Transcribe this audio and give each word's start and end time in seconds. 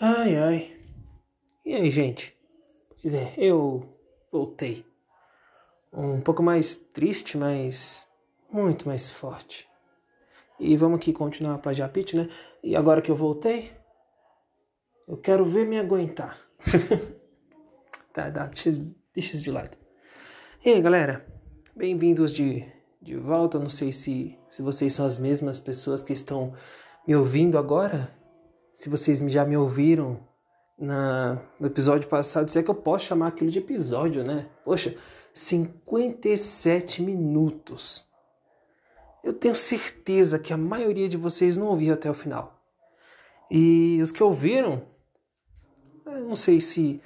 Ai, 0.00 0.36
ai. 0.36 0.76
E 1.64 1.74
aí, 1.74 1.90
gente? 1.90 2.36
Pois 3.00 3.14
é, 3.14 3.34
eu 3.36 3.96
voltei. 4.32 4.84
Um 5.92 6.20
pouco 6.20 6.42
mais 6.42 6.76
triste, 6.76 7.36
mas 7.36 8.06
muito 8.50 8.88
mais 8.88 9.10
forte. 9.10 9.68
E 10.58 10.76
vamos 10.76 10.98
aqui 10.98 11.12
continuar 11.12 11.58
para 11.58 11.74
Japit, 11.74 12.16
né? 12.16 12.28
E 12.62 12.74
agora 12.74 13.02
que 13.02 13.10
eu 13.10 13.16
voltei, 13.16 13.70
eu 15.06 15.16
quero 15.18 15.44
ver 15.44 15.66
me 15.66 15.78
aguentar. 15.78 16.38
tá, 18.12 18.30
tá, 18.30 18.46
deixa, 18.46 18.70
deixa 19.14 19.34
isso 19.34 19.44
de 19.44 19.50
lado. 19.50 19.76
E 20.64 20.70
aí, 20.70 20.80
galera? 20.80 21.24
Bem-vindos 21.76 22.32
de, 22.32 22.66
de 23.00 23.16
volta. 23.16 23.58
Não 23.58 23.68
sei 23.68 23.92
se, 23.92 24.38
se 24.48 24.62
vocês 24.62 24.94
são 24.94 25.04
as 25.04 25.18
mesmas 25.18 25.60
pessoas 25.60 26.02
que 26.02 26.12
estão 26.12 26.54
me 27.06 27.14
ouvindo 27.14 27.58
agora 27.58 28.21
se 28.82 28.88
vocês 28.88 29.18
já 29.30 29.44
me 29.44 29.56
ouviram 29.56 30.18
na, 30.76 31.40
no 31.60 31.68
episódio 31.68 32.08
passado, 32.08 32.50
se 32.50 32.58
é 32.58 32.64
que 32.64 32.68
eu 32.68 32.74
posso 32.74 33.06
chamar 33.06 33.28
aquilo 33.28 33.48
de 33.48 33.60
episódio, 33.60 34.24
né? 34.24 34.48
Poxa, 34.64 34.96
57 35.32 37.00
minutos. 37.00 38.08
Eu 39.22 39.32
tenho 39.32 39.54
certeza 39.54 40.36
que 40.36 40.52
a 40.52 40.56
maioria 40.56 41.08
de 41.08 41.16
vocês 41.16 41.56
não 41.56 41.68
ouviu 41.68 41.94
até 41.94 42.10
o 42.10 42.14
final. 42.14 42.60
E 43.48 44.00
os 44.02 44.10
que 44.10 44.20
ouviram, 44.20 44.82
eu 46.04 46.24
não 46.24 46.34
sei 46.34 46.60
se, 46.60 47.00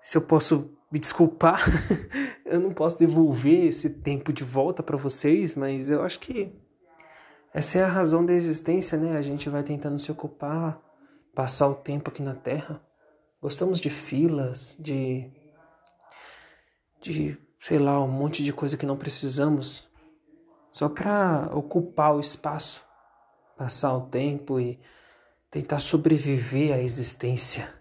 se 0.00 0.16
eu 0.16 0.22
posso 0.22 0.70
me 0.92 1.00
desculpar, 1.00 1.58
eu 2.46 2.60
não 2.60 2.72
posso 2.72 3.00
devolver 3.00 3.64
esse 3.64 3.90
tempo 3.90 4.32
de 4.32 4.44
volta 4.44 4.80
para 4.80 4.96
vocês, 4.96 5.56
mas 5.56 5.90
eu 5.90 6.04
acho 6.04 6.20
que 6.20 6.52
essa 7.54 7.78
é 7.78 7.84
a 7.84 7.88
razão 7.88 8.26
da 8.26 8.32
existência, 8.32 8.98
né? 8.98 9.16
A 9.16 9.22
gente 9.22 9.48
vai 9.48 9.62
tentando 9.62 9.96
se 10.00 10.10
ocupar, 10.10 10.82
passar 11.32 11.68
o 11.68 11.74
tempo 11.76 12.10
aqui 12.10 12.20
na 12.20 12.34
Terra. 12.34 12.82
Gostamos 13.40 13.78
de 13.78 13.88
filas, 13.88 14.74
de. 14.76 15.30
de, 17.00 17.38
sei 17.56 17.78
lá, 17.78 18.02
um 18.02 18.08
monte 18.08 18.42
de 18.42 18.52
coisa 18.52 18.76
que 18.76 18.84
não 18.84 18.96
precisamos, 18.96 19.88
só 20.72 20.88
para 20.88 21.48
ocupar 21.54 22.16
o 22.16 22.20
espaço, 22.20 22.84
passar 23.56 23.94
o 23.94 24.08
tempo 24.08 24.58
e 24.58 24.80
tentar 25.48 25.78
sobreviver 25.78 26.74
à 26.74 26.80
existência. 26.80 27.72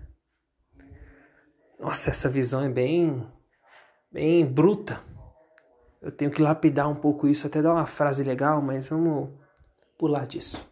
Nossa, 1.80 2.12
essa 2.12 2.30
visão 2.30 2.62
é 2.62 2.70
bem. 2.70 3.28
bem 4.12 4.46
bruta. 4.46 5.02
Eu 6.00 6.12
tenho 6.12 6.30
que 6.30 6.44
lapidar 6.44 6.88
um 6.88 6.96
pouco 6.96 7.28
isso, 7.28 7.48
até 7.48 7.60
dar 7.60 7.74
uma 7.74 7.88
frase 7.88 8.24
legal, 8.24 8.62
mas 8.62 8.90
vamos 8.90 9.42
pular 9.98 10.26
disso. 10.26 10.66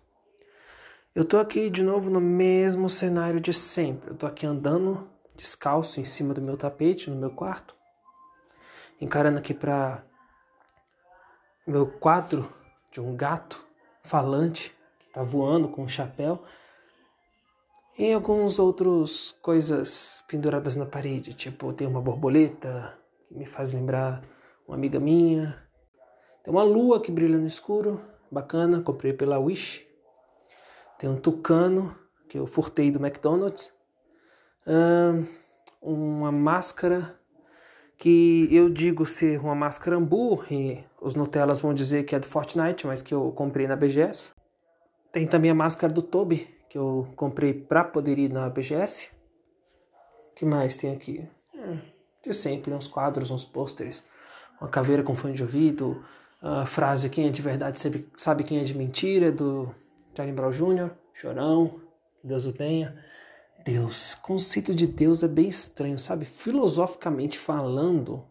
Eu 1.13 1.25
tô 1.25 1.37
aqui 1.37 1.69
de 1.69 1.83
novo 1.83 2.09
no 2.09 2.21
mesmo 2.21 2.87
cenário 2.87 3.39
de 3.39 3.53
sempre. 3.53 4.11
Eu 4.11 4.15
tô 4.15 4.25
aqui 4.25 4.45
andando 4.45 5.09
descalço 5.35 5.99
em 5.99 6.05
cima 6.05 6.33
do 6.33 6.41
meu 6.41 6.55
tapete 6.55 7.09
no 7.09 7.15
meu 7.15 7.31
quarto, 7.31 7.75
encarando 8.99 9.39
aqui 9.39 9.53
para 9.53 10.03
meu 11.65 11.87
quadro 11.87 12.47
de 12.91 13.01
um 13.01 13.15
gato 13.15 13.65
falante 14.01 14.75
que 14.99 15.07
tá 15.07 15.23
voando 15.23 15.67
com 15.67 15.83
um 15.83 15.87
chapéu 15.87 16.43
e 17.97 18.13
alguns 18.13 18.57
outros 18.59 19.37
coisas 19.41 20.23
penduradas 20.27 20.75
na 20.75 20.85
parede, 20.85 21.33
tipo 21.33 21.73
tem 21.73 21.87
uma 21.87 22.01
borboleta 22.01 22.97
que 23.27 23.35
me 23.35 23.45
faz 23.45 23.73
lembrar 23.73 24.21
uma 24.67 24.75
amiga 24.75 24.99
minha, 24.99 25.61
tem 26.43 26.53
uma 26.53 26.63
lua 26.63 27.01
que 27.01 27.11
brilha 27.11 27.37
no 27.37 27.47
escuro 27.47 28.01
bacana, 28.31 28.81
comprei 28.81 29.13
pela 29.13 29.39
Wish. 29.39 29.85
Tem 30.97 31.09
um 31.09 31.15
tucano 31.15 31.95
que 32.29 32.37
eu 32.37 32.47
furtei 32.47 32.89
do 32.89 32.99
McDonald's. 32.99 33.73
uma 35.81 36.31
máscara 36.31 37.19
que 37.97 38.47
eu 38.49 38.69
digo 38.69 39.05
ser 39.05 39.39
uma 39.39 39.53
máscara 39.53 39.95
Ambu 39.95 40.43
e 40.49 40.83
os 40.99 41.13
Nutellas 41.13 41.61
vão 41.61 41.73
dizer 41.73 42.03
que 42.03 42.15
é 42.15 42.19
do 42.19 42.25
Fortnite, 42.25 42.87
mas 42.87 43.01
que 43.01 43.13
eu 43.13 43.31
comprei 43.31 43.67
na 43.67 43.75
BGS. 43.75 44.33
Tem 45.11 45.27
também 45.27 45.51
a 45.51 45.55
máscara 45.55 45.91
do 45.91 46.01
Toby, 46.01 46.47
que 46.69 46.77
eu 46.77 47.07
comprei 47.15 47.53
para 47.53 47.83
poder 47.83 48.17
ir 48.17 48.31
na 48.31 48.49
BGS. 48.49 49.11
que 50.35 50.45
mais 50.45 50.75
tem 50.75 50.93
aqui? 50.93 51.27
É, 51.53 51.77
de 52.23 52.33
sempre, 52.33 52.73
uns 52.73 52.87
quadros, 52.87 53.29
uns 53.29 53.43
pôsteres, 53.43 54.03
uma 54.59 54.69
caveira 54.69 55.03
com 55.03 55.15
fone 55.15 55.33
de 55.33 55.43
ouvido, 55.43 56.03
a 56.41 56.65
frase 56.65 57.09
quem 57.09 57.27
é 57.27 57.29
de 57.29 57.41
verdade 57.41 57.79
sabe, 57.79 58.09
sabe 58.15 58.43
quem 58.43 58.59
é 58.59 58.63
de 58.63 58.75
mentira, 58.75 59.31
do 59.31 59.73
Charlie 60.15 60.35
Brown 60.35 60.49
Jr., 60.49 60.91
Chorão, 61.13 61.79
Deus 62.23 62.45
o 62.45 62.51
tenha. 62.51 62.97
Deus, 63.63 64.15
conceito 64.15 64.73
de 64.73 64.87
Deus 64.87 65.21
é 65.21 65.27
bem 65.27 65.47
estranho, 65.47 65.99
sabe? 65.99 66.25
Filosoficamente 66.25 67.37
falando 67.37 68.25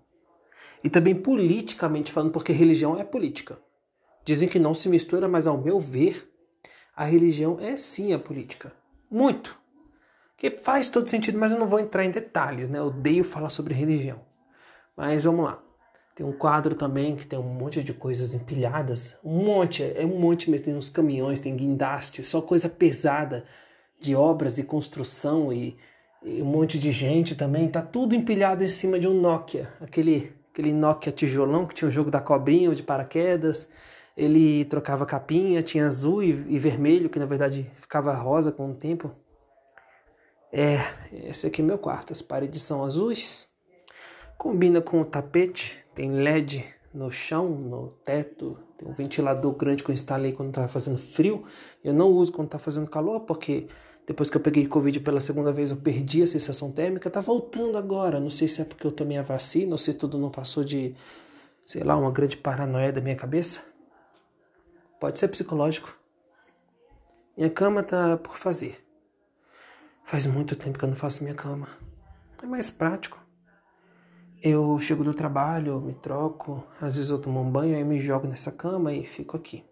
e 0.82 0.90
também 0.90 1.14
politicamente 1.14 2.10
falando, 2.10 2.32
porque 2.32 2.52
religião 2.52 2.98
é 2.98 3.04
política. 3.04 3.58
Dizem 4.24 4.48
que 4.48 4.58
não 4.58 4.74
se 4.74 4.88
mistura, 4.88 5.28
mas 5.28 5.46
ao 5.46 5.58
meu 5.58 5.78
ver, 5.78 6.28
a 6.96 7.04
religião 7.04 7.58
é 7.60 7.76
sim 7.76 8.12
a 8.12 8.18
política. 8.18 8.72
Muito. 9.10 9.58
Que 10.36 10.50
faz 10.58 10.88
todo 10.88 11.10
sentido, 11.10 11.38
mas 11.38 11.52
eu 11.52 11.58
não 11.58 11.66
vou 11.66 11.78
entrar 11.78 12.04
em 12.04 12.10
detalhes, 12.10 12.68
né? 12.68 12.78
Eu 12.78 12.86
odeio 12.86 13.22
falar 13.22 13.50
sobre 13.50 13.74
religião. 13.74 14.20
Mas 14.96 15.24
vamos 15.24 15.44
lá. 15.44 15.62
Tem 16.20 16.28
um 16.28 16.32
quadro 16.32 16.74
também 16.74 17.16
que 17.16 17.26
tem 17.26 17.38
um 17.38 17.42
monte 17.42 17.82
de 17.82 17.94
coisas 17.94 18.34
empilhadas. 18.34 19.16
Um 19.24 19.42
monte, 19.42 19.82
é 19.82 20.04
um 20.04 20.20
monte 20.20 20.50
mesmo. 20.50 20.66
Tem 20.66 20.76
uns 20.76 20.90
caminhões, 20.90 21.40
tem 21.40 21.56
guindastes, 21.56 22.26
só 22.26 22.42
coisa 22.42 22.68
pesada 22.68 23.42
de 23.98 24.14
obras 24.14 24.58
e 24.58 24.62
construção 24.62 25.50
e, 25.50 25.78
e, 26.22 26.42
um 26.42 26.44
monte 26.44 26.78
de 26.78 26.92
gente 26.92 27.34
também. 27.34 27.66
Tá 27.68 27.80
tudo 27.80 28.14
empilhado 28.14 28.62
em 28.62 28.68
cima 28.68 28.98
de 28.98 29.08
um 29.08 29.18
Nokia. 29.18 29.72
Aquele, 29.80 30.30
aquele 30.52 30.74
Nokia 30.74 31.10
tijolão 31.10 31.64
que 31.64 31.74
tinha 31.74 31.88
o 31.88 31.90
jogo 31.90 32.10
da 32.10 32.20
cobrinha 32.20 32.68
ou 32.68 32.74
de 32.74 32.82
paraquedas. 32.82 33.70
Ele 34.14 34.66
trocava 34.66 35.06
capinha, 35.06 35.62
tinha 35.62 35.86
azul 35.86 36.22
e, 36.22 36.32
e 36.50 36.58
vermelho, 36.58 37.08
que 37.08 37.18
na 37.18 37.24
verdade 37.24 37.66
ficava 37.76 38.12
rosa 38.12 38.52
com 38.52 38.70
o 38.70 38.74
tempo. 38.74 39.10
É, 40.52 40.76
esse 41.30 41.46
aqui 41.46 41.62
é 41.62 41.64
meu 41.64 41.78
quarto. 41.78 42.12
As 42.12 42.20
paredes 42.20 42.60
são 42.60 42.84
azuis. 42.84 43.48
Combina 44.36 44.82
com 44.82 45.00
o 45.00 45.04
tapete 45.04 45.80
tem 46.00 46.10
LED 46.12 46.64
no 46.94 47.12
chão, 47.12 47.46
no 47.50 47.88
teto, 48.02 48.58
tem 48.78 48.88
um 48.88 48.92
ventilador 48.94 49.52
grande 49.52 49.84
que 49.84 49.90
eu 49.90 49.92
instalei 49.92 50.32
quando 50.32 50.48
estava 50.48 50.66
fazendo 50.66 50.96
frio. 50.96 51.44
Eu 51.84 51.92
não 51.92 52.08
uso 52.08 52.32
quando 52.32 52.46
está 52.46 52.58
fazendo 52.58 52.88
calor, 52.88 53.20
porque 53.20 53.68
depois 54.06 54.30
que 54.30 54.36
eu 54.38 54.40
peguei 54.40 54.66
Covid 54.66 54.98
pela 55.00 55.20
segunda 55.20 55.52
vez 55.52 55.72
eu 55.72 55.76
perdi 55.76 56.22
a 56.22 56.26
sensação 56.26 56.72
térmica. 56.72 57.10
Tá 57.10 57.20
voltando 57.20 57.76
agora. 57.76 58.18
Não 58.18 58.30
sei 58.30 58.48
se 58.48 58.62
é 58.62 58.64
porque 58.64 58.86
eu 58.86 58.90
tomei 58.90 59.18
a 59.18 59.22
vacina 59.22 59.72
ou 59.72 59.76
se 59.76 59.92
tudo 59.92 60.16
não 60.16 60.30
passou 60.30 60.64
de, 60.64 60.96
sei 61.66 61.84
lá, 61.84 61.98
uma 61.98 62.10
grande 62.10 62.38
paranoia 62.38 62.90
da 62.90 63.02
minha 63.02 63.14
cabeça. 63.14 63.62
Pode 64.98 65.18
ser 65.18 65.28
psicológico. 65.28 65.94
Minha 67.36 67.50
cama 67.50 67.82
tá 67.82 68.16
por 68.16 68.38
fazer. 68.38 68.82
Faz 70.02 70.24
muito 70.24 70.56
tempo 70.56 70.78
que 70.78 70.84
eu 70.86 70.88
não 70.88 70.96
faço 70.96 71.22
minha 71.22 71.34
cama. 71.34 71.68
É 72.42 72.46
mais 72.46 72.70
prático. 72.70 73.19
Eu 74.42 74.78
chego 74.78 75.04
do 75.04 75.12
trabalho, 75.12 75.82
me 75.82 75.92
troco, 75.92 76.64
às 76.80 76.96
vezes 76.96 77.10
eu 77.10 77.18
tomo 77.18 77.40
um 77.40 77.50
banho, 77.50 77.76
aí 77.76 77.84
me 77.84 77.98
jogo 77.98 78.26
nessa 78.26 78.50
cama 78.50 78.90
e 78.90 79.04
fico 79.04 79.36
aqui. 79.36 79.62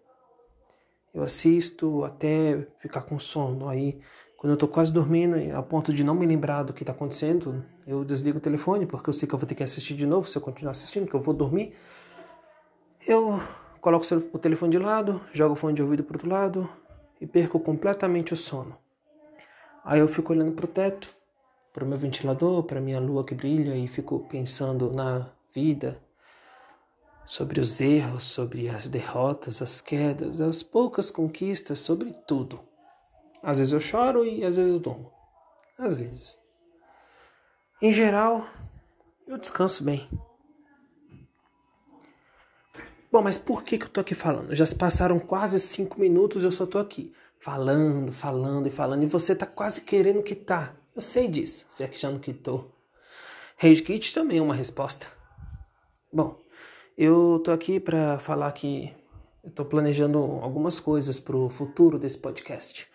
Eu 1.11 1.23
assisto 1.23 2.03
até 2.03 2.67
ficar 2.77 3.01
com 3.01 3.17
sono. 3.17 3.67
Aí, 3.67 3.99
quando 4.37 4.51
eu 4.51 4.57
tô 4.57 4.67
quase 4.67 4.93
dormindo, 4.93 5.35
a 5.55 5.63
ponto 5.63 5.91
de 5.91 6.03
não 6.03 6.13
me 6.13 6.23
lembrar 6.23 6.61
do 6.61 6.71
que 6.71 6.85
tá 6.85 6.91
acontecendo, 6.91 7.65
eu 7.87 8.05
desligo 8.05 8.37
o 8.37 8.41
telefone, 8.41 8.85
porque 8.85 9.09
eu 9.09 9.13
sei 9.13 9.27
que 9.27 9.33
eu 9.33 9.39
vou 9.39 9.47
ter 9.47 9.55
que 9.55 9.63
assistir 9.63 9.95
de 9.95 10.05
novo 10.05 10.27
se 10.27 10.37
eu 10.37 10.41
continuar 10.41 10.71
assistindo, 10.71 11.07
que 11.07 11.15
eu 11.15 11.19
vou 11.19 11.33
dormir. 11.33 11.73
Eu 13.07 13.41
coloco 13.81 14.05
o 14.31 14.37
telefone 14.37 14.71
de 14.71 14.77
lado, 14.77 15.19
jogo 15.33 15.53
o 15.53 15.57
fone 15.57 15.73
de 15.73 15.81
ouvido 15.81 16.03
pro 16.03 16.15
outro 16.15 16.29
lado 16.29 16.69
e 17.19 17.25
perco 17.25 17.59
completamente 17.59 18.33
o 18.33 18.37
sono. 18.37 18.77
Aí 19.83 19.99
eu 19.99 20.07
fico 20.07 20.31
olhando 20.31 20.51
pro 20.51 20.67
teto 20.67 21.17
para 21.73 21.83
o 21.83 21.87
meu 21.87 21.97
ventilador, 21.97 22.63
para 22.63 22.81
minha 22.81 22.99
lua 22.99 23.23
que 23.23 23.35
brilha 23.35 23.75
e 23.75 23.87
fico 23.87 24.19
pensando 24.27 24.91
na 24.91 25.29
vida, 25.53 26.01
sobre 27.25 27.59
os 27.59 27.79
erros, 27.79 28.23
sobre 28.23 28.69
as 28.69 28.87
derrotas, 28.87 29.61
as 29.61 29.81
quedas, 29.81 30.41
as 30.41 30.63
poucas 30.63 31.11
conquistas, 31.11 31.79
sobre 31.79 32.11
tudo. 32.25 32.59
Às 33.43 33.59
vezes 33.59 33.71
eu 33.71 33.79
choro 33.79 34.25
e 34.25 34.43
às 34.43 34.57
vezes 34.57 34.71
eu 34.71 34.79
durmo. 34.79 35.11
Às 35.77 35.95
vezes. 35.95 36.39
Em 37.81 37.91
geral, 37.91 38.45
eu 39.27 39.37
descanso 39.37 39.83
bem. 39.83 40.09
Bom, 43.11 43.21
mas 43.21 43.37
por 43.37 43.63
que, 43.63 43.77
que 43.77 43.85
eu 43.85 43.89
tô 43.89 43.99
aqui 43.99 44.15
falando? 44.15 44.55
Já 44.55 44.65
se 44.65 44.75
passaram 44.75 45.19
quase 45.19 45.59
cinco 45.59 45.99
minutos 45.99 46.43
e 46.43 46.45
eu 46.45 46.51
só 46.51 46.65
tô 46.65 46.79
aqui 46.79 47.13
falando, 47.39 48.11
falando 48.11 48.67
e 48.67 48.71
falando, 48.71 49.03
e 49.03 49.07
você 49.07 49.35
tá 49.35 49.45
quase 49.45 49.81
querendo 49.81 50.21
quitar. 50.21 50.78
Eu 50.99 51.01
sei 51.01 51.29
disso, 51.29 51.65
se 51.69 51.81
é 51.81 51.87
que 51.87 51.97
já 51.97 52.11
não 52.11 52.19
quitou. 52.19 52.75
Rage 53.55 53.81
Kit 53.81 54.13
também 54.13 54.39
é 54.39 54.41
uma 54.41 54.53
resposta. 54.53 55.07
Bom, 56.11 56.37
eu 56.97 57.41
tô 57.41 57.51
aqui 57.51 57.79
para 57.79 58.19
falar 58.19 58.51
que 58.51 58.93
eu 59.41 59.49
tô 59.49 59.63
planejando 59.63 60.19
algumas 60.41 60.77
coisas 60.77 61.17
pro 61.17 61.49
futuro 61.49 61.97
desse 61.97 62.17
podcast. 62.17 62.85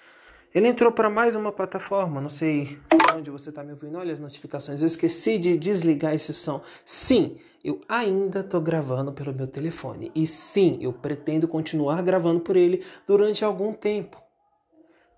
Ele 0.55 0.69
entrou 0.69 0.93
para 0.93 1.09
mais 1.09 1.35
uma 1.35 1.51
plataforma, 1.51 2.21
não 2.21 2.29
sei 2.29 2.79
onde 3.17 3.31
você 3.31 3.49
está 3.49 3.65
me 3.65 3.73
ouvindo. 3.73 3.97
Olha 3.97 4.13
as 4.13 4.19
notificações, 4.19 4.83
eu 4.83 4.87
esqueci 4.87 5.39
de 5.39 5.57
desligar 5.57 6.13
esse 6.13 6.35
som. 6.35 6.61
Sim, 6.85 7.39
eu 7.65 7.81
ainda 7.89 8.41
estou 8.41 8.61
gravando 8.61 9.15
pelo 9.15 9.33
meu 9.33 9.47
telefone. 9.47 10.13
E 10.15 10.27
sim, 10.27 10.77
eu 10.79 10.93
pretendo 10.93 11.49
continuar 11.49 12.03
gravando 12.03 12.41
por 12.41 12.55
ele 12.55 12.85
durante 13.07 13.43
algum 13.43 13.73
tempo. 13.73 14.24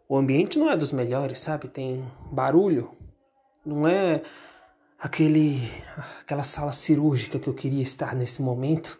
O 0.08 0.16
ambiente 0.16 0.58
não 0.58 0.70
é 0.70 0.76
dos 0.76 0.92
melhores, 0.92 1.40
sabe? 1.40 1.68
Tem 1.68 2.04
barulho. 2.30 2.96
Não 3.64 3.88
é 3.88 4.22
aquele 4.98 5.60
aquela 6.20 6.44
sala 6.44 6.72
cirúrgica 6.72 7.38
que 7.38 7.48
eu 7.48 7.54
queria 7.54 7.82
estar 7.82 8.14
nesse 8.14 8.40
momento. 8.40 8.98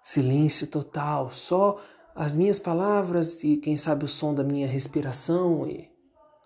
Silêncio 0.00 0.66
total, 0.66 1.30
só 1.30 1.80
as 2.14 2.34
minhas 2.34 2.58
palavras 2.58 3.42
e 3.42 3.56
quem 3.56 3.76
sabe 3.76 4.04
o 4.04 4.08
som 4.08 4.34
da 4.34 4.44
minha 4.44 4.66
respiração 4.66 5.66
e 5.66 5.90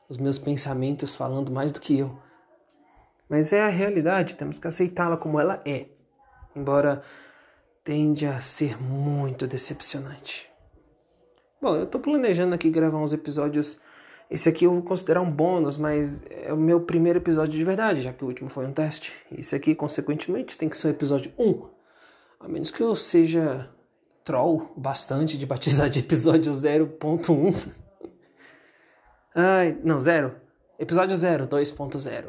os 0.08 0.18
meus 0.18 0.38
pensamentos 0.38 1.14
falando 1.14 1.52
mais 1.52 1.72
do 1.72 1.80
que 1.80 1.98
eu. 1.98 2.18
Mas 3.28 3.52
é 3.52 3.62
a 3.62 3.68
realidade, 3.68 4.36
temos 4.36 4.58
que 4.58 4.68
aceitá-la 4.68 5.16
como 5.16 5.40
ela 5.40 5.60
é, 5.66 5.88
embora 6.54 7.02
tende 7.82 8.26
a 8.26 8.40
ser 8.40 8.80
muito 8.80 9.46
decepcionante. 9.46 10.50
Bom, 11.66 11.74
eu 11.74 11.84
tô 11.84 11.98
planejando 11.98 12.54
aqui 12.54 12.70
gravar 12.70 12.98
uns 12.98 13.12
episódios. 13.12 13.76
Esse 14.30 14.48
aqui 14.48 14.66
eu 14.66 14.70
vou 14.70 14.82
considerar 14.84 15.20
um 15.20 15.28
bônus, 15.28 15.76
mas 15.76 16.22
é 16.30 16.52
o 16.52 16.56
meu 16.56 16.82
primeiro 16.82 17.18
episódio 17.18 17.58
de 17.58 17.64
verdade, 17.64 18.02
já 18.02 18.12
que 18.12 18.22
o 18.22 18.28
último 18.28 18.48
foi 18.48 18.64
um 18.64 18.72
teste. 18.72 19.12
Esse 19.36 19.56
aqui, 19.56 19.74
consequentemente, 19.74 20.56
tem 20.56 20.68
que 20.68 20.76
ser 20.76 20.86
o 20.86 20.90
episódio 20.90 21.32
1. 21.36 21.68
A 22.38 22.46
menos 22.46 22.70
que 22.70 22.80
eu 22.80 22.94
seja 22.94 23.68
troll 24.22 24.72
bastante 24.76 25.36
de 25.36 25.44
batizar 25.44 25.90
de 25.90 25.98
episódio 25.98 26.52
0.1. 26.52 27.68
Ai, 29.34 29.76
não, 29.82 29.98
zero. 29.98 30.36
Episódio 30.78 31.16
0, 31.16 31.48
2.0. 31.48 32.26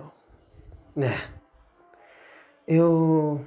Né. 0.96 1.14
Eu 2.68 3.46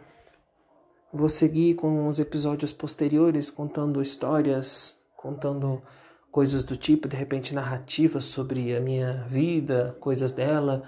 vou 1.12 1.28
seguir 1.28 1.74
com 1.74 2.06
os 2.06 2.20
episódios 2.20 2.72
posteriores 2.72 3.50
contando 3.50 4.00
histórias, 4.00 4.99
contando 5.20 5.82
coisas 6.30 6.64
do 6.64 6.76
tipo, 6.76 7.08
de 7.08 7.16
repente 7.16 7.54
narrativas 7.54 8.24
sobre 8.24 8.74
a 8.74 8.80
minha 8.80 9.24
vida, 9.28 9.96
coisas 10.00 10.32
dela. 10.32 10.82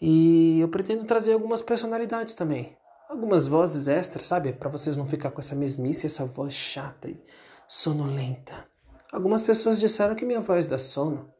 E 0.00 0.60
eu 0.60 0.68
pretendo 0.68 1.04
trazer 1.04 1.32
algumas 1.32 1.62
personalidades 1.62 2.34
também 2.34 2.76
algumas 3.12 3.46
vozes 3.46 3.88
extras, 3.88 4.26
sabe? 4.26 4.52
Para 4.54 4.70
vocês 4.70 4.96
não 4.96 5.06
ficar 5.06 5.30
com 5.30 5.40
essa 5.40 5.54
mesmice, 5.54 6.06
essa 6.06 6.24
voz 6.24 6.54
chata 6.54 7.10
e 7.10 7.22
sonolenta. 7.68 8.66
Algumas 9.12 9.42
pessoas 9.42 9.78
disseram 9.78 10.14
que 10.14 10.24
minha 10.24 10.40
voz 10.40 10.66
dá 10.66 10.78
sono. 10.78 11.30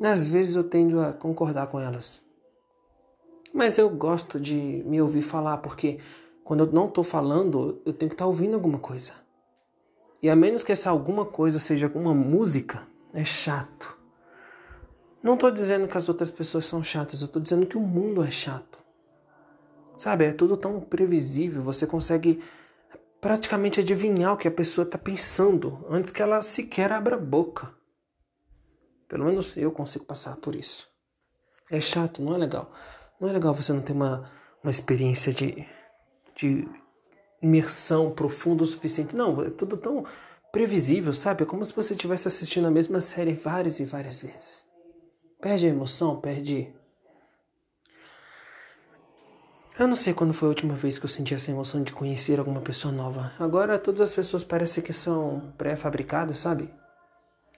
Às 0.00 0.26
vezes 0.26 0.56
eu 0.56 0.64
tendo 0.64 1.00
a 1.00 1.12
concordar 1.12 1.66
com 1.66 1.78
elas. 1.78 2.22
Mas 3.52 3.76
eu 3.76 3.90
gosto 3.90 4.40
de 4.40 4.82
me 4.86 5.02
ouvir 5.02 5.20
falar, 5.20 5.58
porque 5.58 5.98
quando 6.42 6.64
eu 6.64 6.72
não 6.72 6.88
estou 6.88 7.04
falando, 7.04 7.82
eu 7.84 7.92
tenho 7.92 8.08
que 8.08 8.14
estar 8.14 8.24
tá 8.24 8.28
ouvindo 8.28 8.54
alguma 8.54 8.78
coisa. 8.78 9.12
E 10.22 10.28
a 10.28 10.36
menos 10.36 10.62
que 10.62 10.72
essa 10.72 10.90
alguma 10.90 11.24
coisa 11.24 11.58
seja 11.58 11.86
alguma 11.86 12.12
música, 12.12 12.86
é 13.14 13.24
chato. 13.24 13.96
Não 15.22 15.34
estou 15.34 15.50
dizendo 15.50 15.88
que 15.88 15.96
as 15.96 16.08
outras 16.08 16.30
pessoas 16.30 16.66
são 16.66 16.82
chatas, 16.82 17.20
eu 17.20 17.26
estou 17.26 17.40
dizendo 17.40 17.66
que 17.66 17.76
o 17.76 17.80
mundo 17.80 18.22
é 18.22 18.30
chato. 18.30 18.78
Sabe, 19.96 20.24
é 20.24 20.32
tudo 20.32 20.56
tão 20.56 20.80
previsível, 20.80 21.62
você 21.62 21.86
consegue 21.86 22.40
praticamente 23.20 23.80
adivinhar 23.80 24.32
o 24.32 24.36
que 24.36 24.48
a 24.48 24.50
pessoa 24.50 24.84
está 24.84 24.96
pensando 24.96 25.84
antes 25.88 26.10
que 26.10 26.22
ela 26.22 26.40
sequer 26.40 26.90
abra 26.90 27.16
a 27.16 27.18
boca. 27.18 27.70
Pelo 29.06 29.26
menos 29.26 29.56
eu 29.56 29.70
consigo 29.70 30.06
passar 30.06 30.36
por 30.36 30.54
isso. 30.54 30.88
É 31.70 31.80
chato, 31.80 32.22
não 32.22 32.34
é 32.34 32.38
legal. 32.38 32.72
Não 33.20 33.28
é 33.28 33.32
legal 33.32 33.54
você 33.54 33.72
não 33.72 33.82
ter 33.82 33.92
uma, 33.92 34.24
uma 34.62 34.70
experiência 34.70 35.32
de, 35.32 35.66
de 36.34 36.66
imersão 37.42 38.10
profunda 38.10 38.62
o 38.62 38.66
suficiente. 38.66 39.16
Não, 39.16 39.42
é 39.42 39.50
tudo 39.50 39.76
tão 39.76 40.04
previsível, 40.52 41.12
sabe? 41.12 41.42
É 41.42 41.46
como 41.46 41.64
se 41.64 41.74
você 41.74 41.92
estivesse 41.92 42.28
assistindo 42.28 42.66
a 42.66 42.70
mesma 42.70 43.00
série 43.00 43.32
várias 43.32 43.80
e 43.80 43.84
várias 43.84 44.22
vezes. 44.22 44.64
Perde 45.40 45.66
a 45.66 45.70
emoção, 45.70 46.20
perde 46.20 46.72
eu 49.80 49.88
não 49.88 49.96
sei 49.96 50.12
quando 50.12 50.34
foi 50.34 50.46
a 50.46 50.50
última 50.50 50.74
vez 50.74 50.98
que 50.98 51.06
eu 51.06 51.08
senti 51.08 51.32
essa 51.32 51.50
emoção 51.50 51.82
de 51.82 51.90
conhecer 51.90 52.38
alguma 52.38 52.60
pessoa 52.60 52.92
nova. 52.92 53.32
Agora 53.38 53.78
todas 53.78 54.02
as 54.02 54.12
pessoas 54.12 54.44
parecem 54.44 54.84
que 54.84 54.92
são 54.92 55.54
pré-fabricadas, 55.56 56.38
sabe? 56.38 56.70